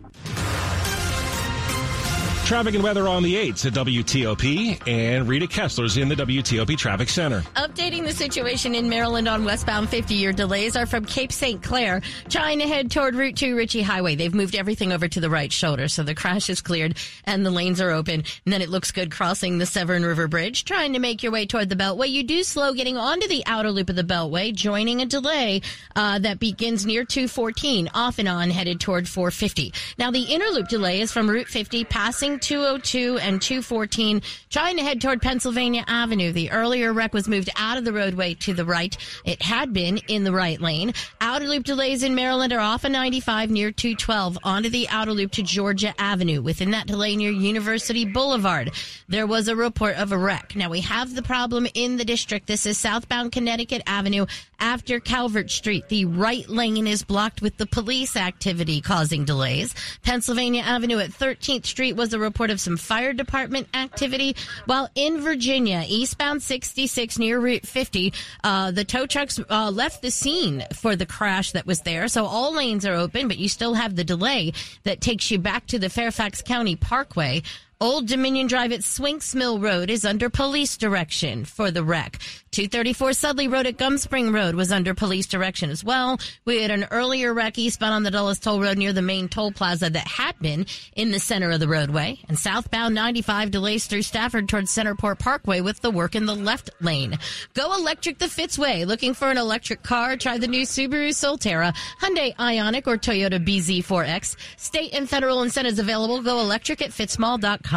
Traffic 2.45 2.75
and 2.75 2.83
weather 2.83 3.07
on 3.07 3.23
the 3.23 3.35
8s 3.35 3.65
at 3.65 3.73
WTOP, 3.73 4.85
and 4.85 5.29
Rita 5.29 5.47
Kessler's 5.47 5.95
in 5.95 6.09
the 6.09 6.15
WTOP 6.15 6.77
Traffic 6.77 7.07
Center. 7.07 7.39
Updating 7.55 8.03
the 8.03 8.11
situation 8.11 8.75
in 8.75 8.89
Maryland 8.89 9.29
on 9.29 9.45
westbound 9.45 9.87
50 9.87 10.13
year 10.13 10.33
delays 10.33 10.75
are 10.75 10.85
from 10.85 11.05
Cape 11.05 11.31
St. 11.31 11.63
Clair, 11.63 12.01
trying 12.27 12.59
to 12.59 12.67
head 12.67 12.91
toward 12.91 13.15
Route 13.15 13.37
2 13.37 13.55
Ritchie 13.55 13.81
Highway. 13.81 14.15
They've 14.15 14.33
moved 14.33 14.55
everything 14.55 14.91
over 14.91 15.07
to 15.07 15.21
the 15.21 15.29
right 15.29 15.51
shoulder, 15.53 15.87
so 15.87 16.03
the 16.03 16.13
crash 16.13 16.49
is 16.49 16.59
cleared 16.59 16.97
and 17.23 17.45
the 17.45 17.49
lanes 17.49 17.79
are 17.79 17.91
open. 17.91 18.25
And 18.45 18.53
then 18.53 18.61
it 18.61 18.69
looks 18.69 18.91
good 18.91 19.09
crossing 19.09 19.57
the 19.57 19.65
Severn 19.65 20.03
River 20.03 20.27
Bridge, 20.27 20.65
trying 20.65 20.93
to 20.93 20.99
make 20.99 21.23
your 21.23 21.31
way 21.31 21.45
toward 21.45 21.69
the 21.69 21.77
Beltway. 21.77 22.09
You 22.09 22.23
do 22.23 22.43
slow 22.43 22.73
getting 22.73 22.97
onto 22.97 23.27
the 23.29 23.43
outer 23.45 23.71
loop 23.71 23.89
of 23.89 23.95
the 23.95 24.03
Beltway, 24.03 24.53
joining 24.53 25.01
a 25.01 25.05
delay 25.05 25.61
uh, 25.95 26.19
that 26.19 26.39
begins 26.39 26.85
near 26.85 27.05
214, 27.05 27.89
off 27.93 28.19
and 28.19 28.27
on 28.27 28.49
headed 28.49 28.81
toward 28.81 29.07
450. 29.07 29.73
Now, 29.97 30.11
the 30.11 30.23
inner 30.23 30.47
loop 30.47 30.67
delay 30.67 30.99
is 30.99 31.11
from 31.11 31.29
Route 31.29 31.47
50, 31.47 31.85
passing 31.85 32.32
202 32.39 33.17
and 33.19 33.41
214, 33.41 34.21
trying 34.49 34.77
to 34.77 34.83
head 34.83 35.01
toward 35.01 35.21
Pennsylvania 35.21 35.83
Avenue. 35.87 36.31
The 36.31 36.51
earlier 36.51 36.93
wreck 36.93 37.13
was 37.13 37.27
moved 37.27 37.49
out 37.57 37.77
of 37.77 37.85
the 37.85 37.93
roadway 37.93 38.33
to 38.35 38.53
the 38.53 38.65
right. 38.65 38.95
It 39.25 39.41
had 39.41 39.73
been 39.73 39.97
in 40.07 40.23
the 40.23 40.31
right 40.31 40.59
lane. 40.59 40.93
Outer 41.21 41.47
loop 41.47 41.63
delays 41.63 42.03
in 42.03 42.15
Maryland 42.15 42.53
are 42.53 42.59
off 42.59 42.83
of 42.83 42.91
95 42.91 43.49
near 43.49 43.71
212 43.71 44.37
onto 44.43 44.69
the 44.69 44.87
outer 44.89 45.13
loop 45.13 45.31
to 45.33 45.43
Georgia 45.43 45.93
Avenue. 45.97 46.41
Within 46.41 46.71
that 46.71 46.87
delay 46.87 47.15
near 47.15 47.31
University 47.31 48.05
Boulevard, 48.05 48.71
there 49.07 49.27
was 49.27 49.47
a 49.47 49.55
report 49.55 49.97
of 49.97 50.11
a 50.11 50.17
wreck. 50.17 50.55
Now 50.55 50.69
we 50.69 50.81
have 50.81 51.15
the 51.15 51.23
problem 51.23 51.67
in 51.73 51.97
the 51.97 52.05
district. 52.05 52.47
This 52.47 52.65
is 52.65 52.77
southbound 52.77 53.31
Connecticut 53.31 53.81
Avenue 53.87 54.25
after 54.59 54.99
Calvert 54.99 55.51
Street. 55.51 55.89
The 55.89 56.05
right 56.05 56.47
lane 56.47 56.87
is 56.87 57.03
blocked 57.03 57.41
with 57.41 57.57
the 57.57 57.65
police 57.65 58.15
activity 58.15 58.79
causing 58.81 59.25
delays. 59.25 59.75
Pennsylvania 60.03 60.63
Avenue 60.63 60.99
at 60.99 61.09
13th 61.09 61.65
Street 61.65 61.93
was 61.93 62.13
a 62.13 62.19
report 62.23 62.49
of 62.49 62.59
some 62.59 62.77
fire 62.77 63.13
department 63.13 63.67
activity. 63.73 64.35
While 64.65 64.89
in 64.95 65.21
Virginia, 65.21 65.83
eastbound 65.87 66.41
66 66.41 67.19
near 67.19 67.39
Route 67.39 67.67
50, 67.67 68.13
uh, 68.43 68.71
the 68.71 68.83
tow 68.83 69.05
trucks 69.05 69.39
uh, 69.49 69.69
left 69.69 70.01
the 70.01 70.11
scene 70.11 70.65
for 70.73 70.95
the 70.95 71.05
crash 71.05 71.51
that 71.51 71.67
was 71.67 71.81
there. 71.81 72.07
So 72.07 72.25
all 72.25 72.53
lanes 72.53 72.85
are 72.85 72.95
open, 72.95 73.27
but 73.27 73.37
you 73.37 73.49
still 73.49 73.75
have 73.75 73.95
the 73.95 74.03
delay 74.03 74.53
that 74.83 75.01
takes 75.01 75.29
you 75.29 75.37
back 75.37 75.67
to 75.67 75.79
the 75.79 75.89
Fairfax 75.89 76.41
County 76.41 76.75
Parkway. 76.75 77.43
Old 77.83 78.07
Dominion 78.07 78.47
Drive 78.47 78.71
at 78.71 78.79
Swinks 78.79 79.35
Mill 79.35 79.59
Road 79.59 79.89
is 79.89 80.05
under 80.05 80.29
police 80.29 80.77
direction 80.77 81.43
for 81.43 81.69
the 81.69 81.83
wreck. 81.83 82.17
234 82.51 83.11
Sudley 83.11 83.47
Road 83.49 83.65
at 83.67 83.75
Gumspring 83.75 84.33
Road 84.33 84.55
was 84.55 84.71
under 84.71 84.93
police 84.93 85.25
direction 85.25 85.69
as 85.69 85.83
well. 85.83 86.17
We 86.45 86.61
had 86.61 86.71
an 86.71 86.87
earlier 86.91 87.33
wreck 87.33 87.57
eastbound 87.57 87.93
on 87.93 88.03
the 88.03 88.11
Dulles 88.11 88.39
Toll 88.39 88.61
Road 88.61 88.77
near 88.77 88.93
the 88.93 89.01
main 89.01 89.27
toll 89.27 89.51
plaza 89.51 89.89
that 89.89 90.07
had 90.07 90.39
been 90.39 90.65
in 90.95 91.11
the 91.11 91.19
center 91.19 91.51
of 91.51 91.59
the 91.59 91.67
roadway. 91.67 92.19
And 92.29 92.39
southbound 92.39 92.95
95 92.95 93.51
delays 93.51 93.85
through 93.87 94.03
Stafford 94.03 94.47
towards 94.47 94.73
Centerport 94.73 95.19
Parkway 95.19 95.59
with 95.59 95.81
the 95.81 95.91
work 95.91 96.15
in 96.15 96.25
the 96.25 96.35
left 96.35 96.69
lane. 96.79 97.17
Go 97.53 97.73
electric 97.75 98.17
the 98.17 98.27
Fitzway. 98.27 98.85
Looking 98.85 99.13
for 99.13 99.29
an 99.29 99.37
electric 99.37 99.83
car? 99.83 100.15
Try 100.15 100.37
the 100.37 100.47
new 100.47 100.61
Subaru 100.61 101.09
Solterra, 101.09 101.75
Hyundai 101.99 102.33
Ioniq, 102.35 102.87
or 102.87 102.97
Toyota 102.97 103.45
BZ4X. 103.45 104.37
State 104.55 104.93
and 104.93 105.09
federal 105.09 105.41
incentives 105.41 105.79
available. 105.79 106.21
Go 106.21 106.39
electric 106.39 106.81
at 106.81 106.91
fitzmall.com. 106.91 107.72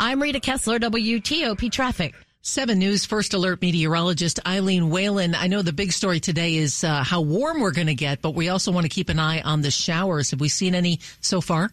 I'm 0.00 0.22
Rita 0.22 0.40
Kessler, 0.40 0.78
WTOP 0.78 1.70
Traffic. 1.70 2.14
7 2.40 2.78
News 2.78 3.04
First 3.04 3.34
Alert 3.34 3.60
meteorologist 3.60 4.40
Eileen 4.46 4.88
Whalen. 4.88 5.34
I 5.34 5.48
know 5.48 5.62
the 5.62 5.74
big 5.74 5.92
story 5.92 6.20
today 6.20 6.54
is 6.54 6.82
uh, 6.82 7.02
how 7.02 7.20
warm 7.20 7.60
we're 7.60 7.72
going 7.72 7.88
to 7.88 7.94
get, 7.94 8.22
but 8.22 8.34
we 8.34 8.48
also 8.48 8.72
want 8.72 8.84
to 8.84 8.88
keep 8.88 9.08
an 9.08 9.18
eye 9.18 9.42
on 9.42 9.60
the 9.60 9.70
showers. 9.70 10.30
Have 10.30 10.40
we 10.40 10.48
seen 10.48 10.74
any 10.74 11.00
so 11.20 11.40
far? 11.40 11.70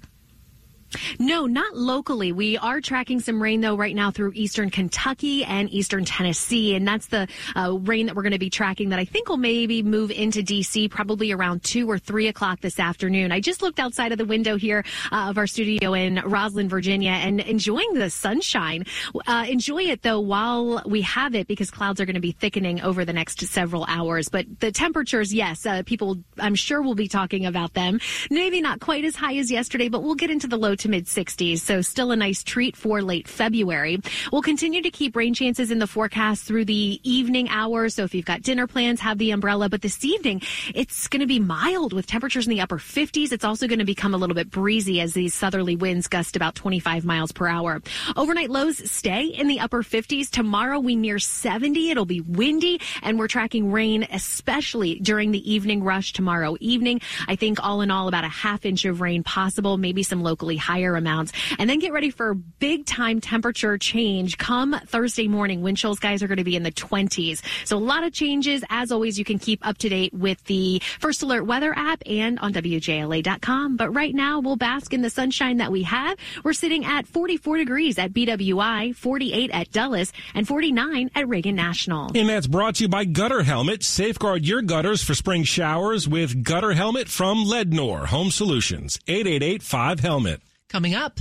No, 1.20 1.46
not 1.46 1.76
locally. 1.76 2.32
We 2.32 2.58
are 2.58 2.82
tracking 2.82 3.20
some 3.20 3.42
rain 3.42 3.62
though 3.62 3.76
right 3.76 3.96
now 3.96 4.12
through 4.12 4.34
eastern 4.36 4.70
Kentucky 4.70 5.44
and 5.44 5.70
eastern 5.72 6.06
Tennessee, 6.06 6.76
and 6.76 6.88
that's 6.88 7.08
the 7.08 7.28
uh, 7.56 7.78
rain 7.82 8.08
that 8.08 8.16
we're 8.16 8.24
going 8.24 8.34
to 8.34 8.40
be 8.40 8.50
tracking. 8.50 8.90
That 8.90 9.00
I 9.00 9.06
think 9.06 9.30
will 9.30 9.38
maybe 9.38 9.84
move 9.84 10.12
into 10.12 10.42
DC 10.42 10.90
probably 10.90 11.32
around 11.32 11.64
two 11.64 11.90
or 11.90 11.98
three 11.98 12.28
o'clock 12.28 12.62
this 12.62 12.80
afternoon. 12.80 13.32
I 13.32 13.40
just 13.40 13.62
looked 13.62 13.80
outside 13.80 14.12
of 14.12 14.18
the 14.18 14.26
window 14.26 14.58
here 14.58 14.84
uh, 15.12 15.30
of 15.30 15.38
our 15.38 15.48
studio 15.48 15.94
in 15.94 16.18
Rosslyn, 16.18 16.68
Virginia, 16.68 17.12
and 17.12 17.40
enjoying 17.40 17.94
the 17.94 18.10
sunshine. 18.10 18.86
Uh, 19.28 19.46
enjoy 19.48 19.84
it 19.84 20.02
though 20.02 20.20
while 20.20 20.82
we 20.86 21.02
have 21.02 21.36
it 21.36 21.48
because 21.48 21.72
clouds 21.72 22.00
are 22.02 22.06
going 22.06 22.16
to 22.16 22.22
be 22.22 22.32
thickening 22.32 22.82
over 22.82 23.06
the 23.06 23.14
next 23.14 23.42
several 23.42 23.86
hours. 23.86 24.30
But 24.30 24.60
the 24.60 24.72
temperatures, 24.72 25.34
yes, 25.34 25.66
uh, 25.66 25.84
people 25.86 26.18
I'm 26.40 26.56
sure 26.56 26.82
will 26.82 26.96
be 26.96 27.08
talking 27.08 27.46
about 27.46 27.74
them. 27.74 28.00
Maybe 28.30 28.62
not 28.62 28.80
quite 28.80 29.06
as 29.06 29.16
high 29.16 29.36
as 29.38 29.52
yesterday, 29.52 29.90
but 29.90 30.04
we'll 30.04 30.16
get 30.16 30.32
into 30.32 30.48
the 30.48 30.58
low 30.58 30.76
to 30.84 30.90
mid 30.90 31.06
60s. 31.06 31.60
So 31.60 31.82
still 31.82 32.12
a 32.12 32.16
nice 32.16 32.44
treat 32.44 32.76
for 32.76 33.02
late 33.02 33.28
February. 33.28 34.00
We'll 34.32 34.42
continue 34.42 34.82
to 34.82 34.92
keep 34.92 35.16
rain 35.16 35.34
chances 35.34 35.72
in 35.72 35.80
the 35.80 35.88
forecast 35.88 36.44
through 36.44 36.66
the 36.66 37.00
evening 37.04 37.50
hours. 37.50 37.96
So 37.96 38.04
if 38.04 38.14
you've 38.14 38.26
got 38.26 38.42
dinner 38.42 38.68
plans, 38.68 39.00
have 39.00 39.18
the 39.18 39.32
umbrella. 39.32 39.70
But 39.70 39.82
this 39.82 40.04
evening, 40.06 40.42
it's 40.76 41.08
going 41.08 41.22
to 41.22 41.28
be 41.28 41.40
mild 41.40 41.94
with 41.94 42.06
temperatures 42.06 42.46
in 42.46 42.52
the 42.52 42.62
upper 42.62 42.78
50s. 42.78 43.32
It's 43.32 43.46
also 43.46 43.68
going 43.68 43.80
to 43.80 43.86
become 43.86 44.14
a 44.14 44.18
little 44.18 44.36
bit 44.36 44.52
breezy 44.52 45.02
as 45.02 45.14
these 45.14 45.34
southerly 45.34 45.76
winds 45.76 46.08
gust 46.08 46.36
about 46.36 46.56
25 46.56 47.06
miles 47.06 47.32
per 47.32 47.48
hour. 47.48 47.82
Overnight 48.16 48.50
lows 48.50 48.92
stay 48.92 49.26
in 49.26 49.48
the 49.48 49.60
upper 49.62 49.84
50s. 49.84 50.30
Tomorrow 50.30 50.80
we 50.80 50.96
near 50.96 51.18
70. 51.18 51.90
It'll 51.92 52.06
be 52.06 52.22
windy 52.22 52.82
and 53.02 53.18
we're 53.18 53.28
tracking 53.28 53.72
rain, 53.72 54.06
especially 54.12 55.00
during 55.00 55.32
the 55.32 55.52
evening 55.52 55.84
rush 55.84 56.12
tomorrow 56.14 56.58
evening. 56.60 57.02
I 57.28 57.38
think 57.38 57.64
all 57.64 57.82
in 57.82 57.90
all 57.90 58.10
about 58.10 58.26
a 58.26 58.30
half 58.30 58.66
inch 58.66 58.84
of 58.86 59.00
rain 59.00 59.24
possible, 59.24 59.78
maybe 59.78 60.04
some 60.04 60.22
locally 60.22 60.58
higher 60.74 60.96
amounts. 60.96 61.32
And 61.60 61.70
then 61.70 61.78
get 61.78 61.94
ready 61.94 62.10
for 62.10 62.34
big 62.34 62.88
time 62.88 63.22
temperature 63.22 63.78
change 63.78 64.40
come 64.40 64.76
Thursday 64.88 65.28
morning. 65.28 65.62
Wind 65.62 65.78
chills 65.78 66.00
guys 66.00 66.24
are 66.24 66.28
going 66.28 66.40
to 66.40 66.44
be 66.44 66.56
in 66.56 66.64
the 66.64 66.72
20s. 66.72 67.44
So 67.66 67.78
a 67.78 67.80
lot 67.80 68.04
of 68.04 68.12
changes. 68.12 68.64
As 68.70 68.92
always, 68.92 69.20
you 69.20 69.26
can 69.26 69.38
keep 69.38 69.66
up 69.68 69.78
to 69.80 69.90
date 69.90 70.14
with 70.14 70.44
the 70.46 70.82
First 71.00 71.22
Alert 71.22 71.46
weather 71.46 71.74
app 71.78 72.02
and 72.08 72.40
on 72.40 72.54
WJLA.com. 72.54 73.78
But 73.78 73.92
right 73.92 74.16
now 74.16 74.40
we'll 74.40 74.56
bask 74.56 74.94
in 74.94 75.04
the 75.04 75.12
sunshine 75.12 75.58
that 75.58 75.72
we 75.72 75.84
have. 75.84 76.18
We're 76.44 76.54
sitting 76.54 76.86
at 76.86 77.06
44 77.06 77.58
degrees 77.58 78.00
at 78.00 78.12
BWI, 78.12 78.96
48 78.96 79.52
at 79.52 79.72
Dulles, 79.72 80.12
and 80.34 80.48
49 80.48 81.12
at 81.14 81.28
Reagan 81.28 81.56
National. 81.56 82.12
And 82.16 82.30
that's 82.30 82.48
brought 82.48 82.76
to 82.76 82.86
you 82.86 82.88
by 82.88 83.06
Gutter 83.06 83.44
Helmet. 83.44 83.84
Safeguard 83.84 84.44
your 84.44 84.64
gutters 84.64 85.04
for 85.04 85.14
spring 85.14 85.44
showers 85.44 86.08
with 86.08 86.44
Gutter 86.44 86.74
Helmet 86.74 87.10
from 87.10 87.46
Lednor 87.46 88.08
Home 88.08 88.32
Solutions. 88.32 89.00
888 89.08 89.62
helmet 90.00 90.42
Coming 90.74 90.96
up. 90.96 91.20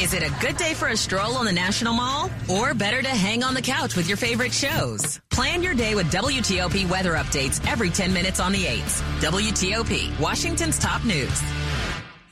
Is 0.00 0.14
it 0.14 0.22
a 0.22 0.30
good 0.40 0.56
day 0.56 0.72
for 0.74 0.88
a 0.88 0.96
stroll 0.96 1.36
on 1.36 1.44
the 1.44 1.52
National 1.52 1.92
Mall? 1.92 2.30
Or 2.48 2.72
better 2.72 3.02
to 3.02 3.08
hang 3.08 3.42
on 3.42 3.52
the 3.52 3.62
couch 3.62 3.96
with 3.96 4.08
your 4.08 4.16
favorite 4.16 4.52
shows? 4.52 5.20
Plan 5.30 5.62
your 5.62 5.74
day 5.74 5.94
with 5.94 6.10
WTOP 6.10 6.88
weather 6.88 7.12
updates 7.12 7.64
every 7.70 7.90
10 7.90 8.12
minutes 8.12 8.40
on 8.40 8.52
the 8.52 8.64
8s. 8.64 9.02
WTOP, 9.20 10.18
Washington's 10.18 10.78
top 10.78 11.04
news. 11.04 11.42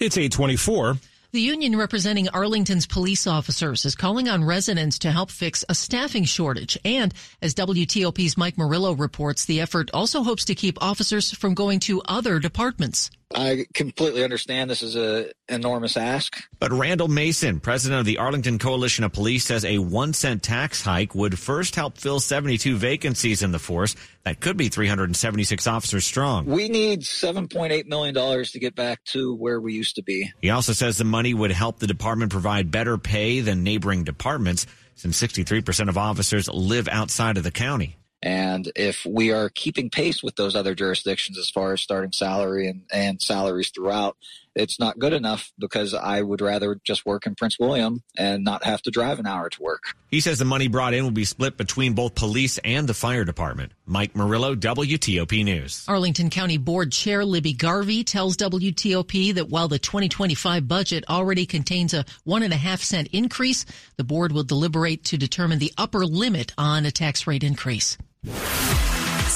It's 0.00 0.16
824. 0.16 0.96
The 1.30 1.40
union 1.42 1.76
representing 1.76 2.30
Arlington's 2.30 2.86
police 2.86 3.26
officers 3.26 3.84
is 3.84 3.94
calling 3.94 4.30
on 4.30 4.44
residents 4.44 5.00
to 5.00 5.10
help 5.10 5.30
fix 5.30 5.62
a 5.68 5.74
staffing 5.74 6.24
shortage. 6.24 6.78
And 6.86 7.12
as 7.42 7.54
WTOP's 7.54 8.38
Mike 8.38 8.56
Murillo 8.56 8.92
reports, 8.94 9.44
the 9.44 9.60
effort 9.60 9.90
also 9.92 10.22
hopes 10.22 10.46
to 10.46 10.54
keep 10.54 10.82
officers 10.82 11.30
from 11.32 11.52
going 11.52 11.80
to 11.80 12.00
other 12.08 12.38
departments. 12.38 13.10
I 13.34 13.66
completely 13.74 14.24
understand 14.24 14.70
this 14.70 14.82
is 14.82 14.96
an 14.96 15.30
enormous 15.48 15.98
ask. 15.98 16.42
But 16.58 16.72
Randall 16.72 17.08
Mason, 17.08 17.60
president 17.60 18.00
of 18.00 18.06
the 18.06 18.18
Arlington 18.18 18.58
Coalition 18.58 19.04
of 19.04 19.12
Police, 19.12 19.44
says 19.44 19.66
a 19.66 19.78
one 19.78 20.14
cent 20.14 20.42
tax 20.42 20.82
hike 20.82 21.14
would 21.14 21.38
first 21.38 21.74
help 21.76 21.98
fill 21.98 22.20
72 22.20 22.76
vacancies 22.76 23.42
in 23.42 23.52
the 23.52 23.58
force. 23.58 23.96
That 24.24 24.40
could 24.40 24.56
be 24.56 24.70
376 24.70 25.66
officers 25.66 26.06
strong. 26.06 26.46
We 26.46 26.70
need 26.70 27.02
$7.8 27.02 27.86
million 27.86 28.14
to 28.14 28.58
get 28.58 28.74
back 28.74 29.04
to 29.06 29.34
where 29.34 29.60
we 29.60 29.74
used 29.74 29.96
to 29.96 30.02
be. 30.02 30.32
He 30.40 30.50
also 30.50 30.72
says 30.72 30.96
the 30.96 31.04
money 31.04 31.34
would 31.34 31.52
help 31.52 31.80
the 31.80 31.86
department 31.86 32.32
provide 32.32 32.70
better 32.70 32.96
pay 32.96 33.40
than 33.40 33.62
neighboring 33.62 34.04
departments 34.04 34.66
since 34.94 35.20
63% 35.20 35.88
of 35.88 35.98
officers 35.98 36.48
live 36.48 36.88
outside 36.88 37.36
of 37.36 37.44
the 37.44 37.50
county. 37.50 37.98
And 38.22 38.70
if 38.74 39.06
we 39.06 39.32
are 39.32 39.48
keeping 39.48 39.90
pace 39.90 40.22
with 40.22 40.36
those 40.36 40.56
other 40.56 40.74
jurisdictions 40.74 41.38
as 41.38 41.50
far 41.50 41.72
as 41.72 41.80
starting 41.80 42.12
salary 42.12 42.68
and, 42.68 42.82
and 42.92 43.22
salaries 43.22 43.70
throughout, 43.70 44.16
it's 44.58 44.80
not 44.80 44.98
good 44.98 45.12
enough 45.12 45.52
because 45.58 45.94
I 45.94 46.20
would 46.20 46.40
rather 46.40 46.78
just 46.84 47.06
work 47.06 47.26
in 47.26 47.34
Prince 47.34 47.58
William 47.58 48.02
and 48.16 48.44
not 48.44 48.64
have 48.64 48.82
to 48.82 48.90
drive 48.90 49.18
an 49.18 49.26
hour 49.26 49.48
to 49.48 49.62
work. 49.62 49.82
He 50.10 50.20
says 50.20 50.38
the 50.38 50.44
money 50.44 50.68
brought 50.68 50.94
in 50.94 51.04
will 51.04 51.10
be 51.10 51.24
split 51.24 51.56
between 51.56 51.92
both 51.92 52.14
police 52.14 52.58
and 52.58 52.88
the 52.88 52.94
fire 52.94 53.24
department. 53.24 53.72
Mike 53.86 54.16
Murillo, 54.16 54.54
WTOP 54.54 55.44
News. 55.44 55.84
Arlington 55.86 56.30
County 56.30 56.58
Board 56.58 56.92
Chair 56.92 57.24
Libby 57.24 57.52
Garvey 57.52 58.04
tells 58.04 58.36
WTOP 58.36 59.34
that 59.34 59.48
while 59.48 59.68
the 59.68 59.78
2025 59.78 60.66
budget 60.66 61.04
already 61.08 61.46
contains 61.46 61.94
a 61.94 62.04
one 62.24 62.42
and 62.42 62.52
a 62.52 62.56
half 62.56 62.82
cent 62.82 63.08
increase, 63.12 63.64
the 63.96 64.04
board 64.04 64.32
will 64.32 64.44
deliberate 64.44 65.04
to 65.04 65.16
determine 65.16 65.58
the 65.58 65.72
upper 65.78 66.04
limit 66.04 66.52
on 66.58 66.84
a 66.84 66.90
tax 66.90 67.26
rate 67.26 67.44
increase. 67.44 67.96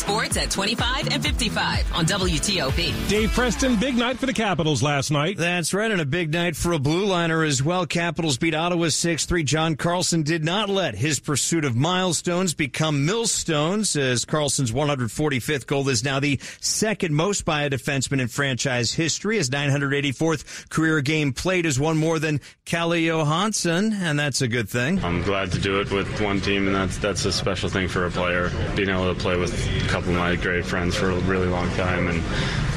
Sports 0.03 0.37
at 0.37 0.51
25 0.51 1.09
and 1.13 1.23
55 1.23 1.95
on 1.95 2.05
WTOP. 2.07 3.09
Dave 3.09 3.31
Preston, 3.31 3.77
big 3.77 3.97
night 3.97 4.19
for 4.19 4.27
the 4.27 4.33
Capitals 4.33 4.83
last 4.83 5.13
night. 5.13 5.37
That's 5.39 5.73
right, 5.73 5.93
and 5.93 6.01
a 6.01 6.05
big 6.05 6.33
night 6.33 6.57
for 6.57 6.73
a 6.73 6.79
blue 6.81 7.07
liner 7.07 7.45
as 7.45 7.63
well. 7.63 7.87
Capitals 7.87 8.37
beat 8.37 8.53
Ottawa 8.53 8.87
6-3. 8.87 9.45
John 9.45 9.77
Carlson 9.77 10.25
did 10.25 10.45
not 10.45 10.69
let 10.69 10.97
his 10.97 11.21
pursuit 11.21 11.65
of 11.65 11.77
milestones 11.77 12.53
become 12.53 13.07
millstones 13.07 13.95
as 13.95 14.25
Carlson's 14.25 14.73
145th 14.73 15.67
goal 15.67 15.89
is 15.89 16.03
now 16.03 16.19
the 16.19 16.41
second 16.61 17.15
most 17.15 17.45
by 17.45 17.63
a 17.63 17.71
defenseman 17.71 18.21
in 18.21 18.27
franchise 18.27 18.93
history. 18.93 19.37
His 19.37 19.51
984th 19.51 20.69
career 20.69 21.01
game 21.01 21.33
played 21.33 21.65
is 21.65 21.79
one 21.79 21.97
more 21.97 22.19
than 22.19 22.41
Calle 22.65 22.97
Johansson, 22.97 23.93
and 23.93 24.19
that's 24.19 24.43
a 24.43 24.49
good 24.49 24.69
thing. 24.69 25.03
I'm 25.05 25.23
glad 25.23 25.53
to 25.53 25.61
do 25.61 25.81
it 25.81 25.93
with 25.93 26.21
one 26.21 26.41
team, 26.41 26.67
and 26.67 26.75
that's 26.75 26.99
that's 26.99 27.25
a 27.25 27.33
special 27.33 27.69
thing 27.69 27.87
for 27.87 28.07
a 28.07 28.11
player. 28.11 28.51
Being 28.75 28.89
able 28.89 29.15
to 29.15 29.21
play 29.21 29.37
with 29.37 29.53
a 29.53 29.89
couple 29.93 30.13
of 30.13 30.17
my 30.17 30.35
great 30.37 30.65
friends 30.65 30.97
for 30.97 31.11
a 31.11 31.19
really 31.21 31.49
long 31.49 31.69
time, 31.73 32.09
and 32.09 32.23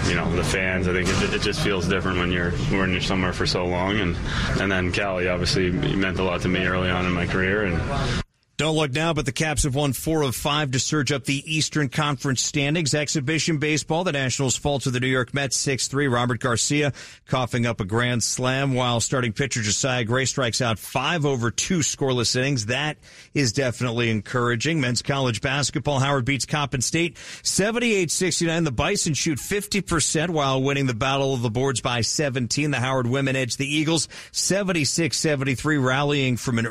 you 0.10 0.16
know 0.16 0.30
the 0.36 0.44
fans. 0.44 0.86
I 0.86 0.92
think 0.92 1.08
it, 1.08 1.36
it 1.36 1.42
just 1.42 1.62
feels 1.62 1.88
different 1.88 2.18
when 2.18 2.30
you're 2.30 2.52
when 2.52 2.92
you're 2.92 3.00
somewhere 3.00 3.32
for 3.32 3.46
so 3.46 3.66
long, 3.66 3.98
and 4.02 4.18
and 4.60 4.70
then 4.70 4.92
Calle 4.92 5.26
obviously 5.30 5.72
meant 5.72 6.20
a 6.20 6.24
lot 6.24 6.42
to 6.42 6.50
me 6.50 6.66
early 6.66 6.90
on 6.90 7.06
in 7.06 7.14
my 7.14 7.26
career, 7.26 7.64
and 7.64 8.22
don't 8.58 8.78
look 8.78 8.94
now, 8.94 9.14
but 9.14 9.26
the 9.26 9.34
Caps 9.34 9.64
have 9.64 9.76
won 9.76 9.92
four 9.92 10.22
of 10.22 10.34
five 10.34 10.72
to 10.72 10.80
surge 10.80 11.12
up 11.12 11.26
the 11.26 11.44
Eastern 11.46 11.90
Conference 11.90 12.42
standings. 12.42 12.94
Exhibition 12.94 13.58
baseball, 13.58 14.06
the 14.06 14.14
Nationals 14.14 14.56
fall 14.56 14.80
to 14.80 14.90
the 14.90 15.02
New 15.02 15.08
York 15.08 15.34
Mets 15.34 15.58
6-3. 15.66 16.10
Robert 16.10 16.40
Garcia 16.40 16.94
coughing 17.28 17.66
up 17.66 17.82
a 17.82 17.86
grand 17.86 18.24
slam 18.24 18.74
while 18.74 19.02
starting 19.02 19.34
pitcher 19.34 19.62
Josiah 19.62 20.06
Gray 20.06 20.24
strikes 20.24 20.62
out 20.62 20.80
five 20.80 21.26
over 21.26 21.52
two 21.52 21.80
scoreless 21.80 22.34
innings. 22.36 22.68
That 22.68 22.96
is 23.34 23.52
definitely 23.52 24.10
encouraging. 24.10 24.80
Men's 24.80 25.02
college 25.02 25.42
basketball, 25.42 26.00
Howard 26.00 26.24
beats 26.24 26.46
Coppin 26.46 26.80
State 26.80 27.18
78-69. 27.44 28.64
The 28.64 28.72
Bison 28.72 29.14
shoot 29.16 29.40
50% 29.40 30.30
while 30.30 30.64
winning 30.64 30.86
the 30.86 30.94
Battle 30.94 31.34
of 31.34 31.42
the 31.42 31.50
Boards 31.50 31.82
by 31.82 32.00
17. 32.00 32.72
The 32.72 32.80
Howard 32.80 33.08
women 33.08 33.36
edge 33.36 33.58
the 33.58 33.68
Eagles 33.68 34.08
76-73, 34.32 35.84
rallying 35.84 36.38
from 36.38 36.58
an 36.58 36.68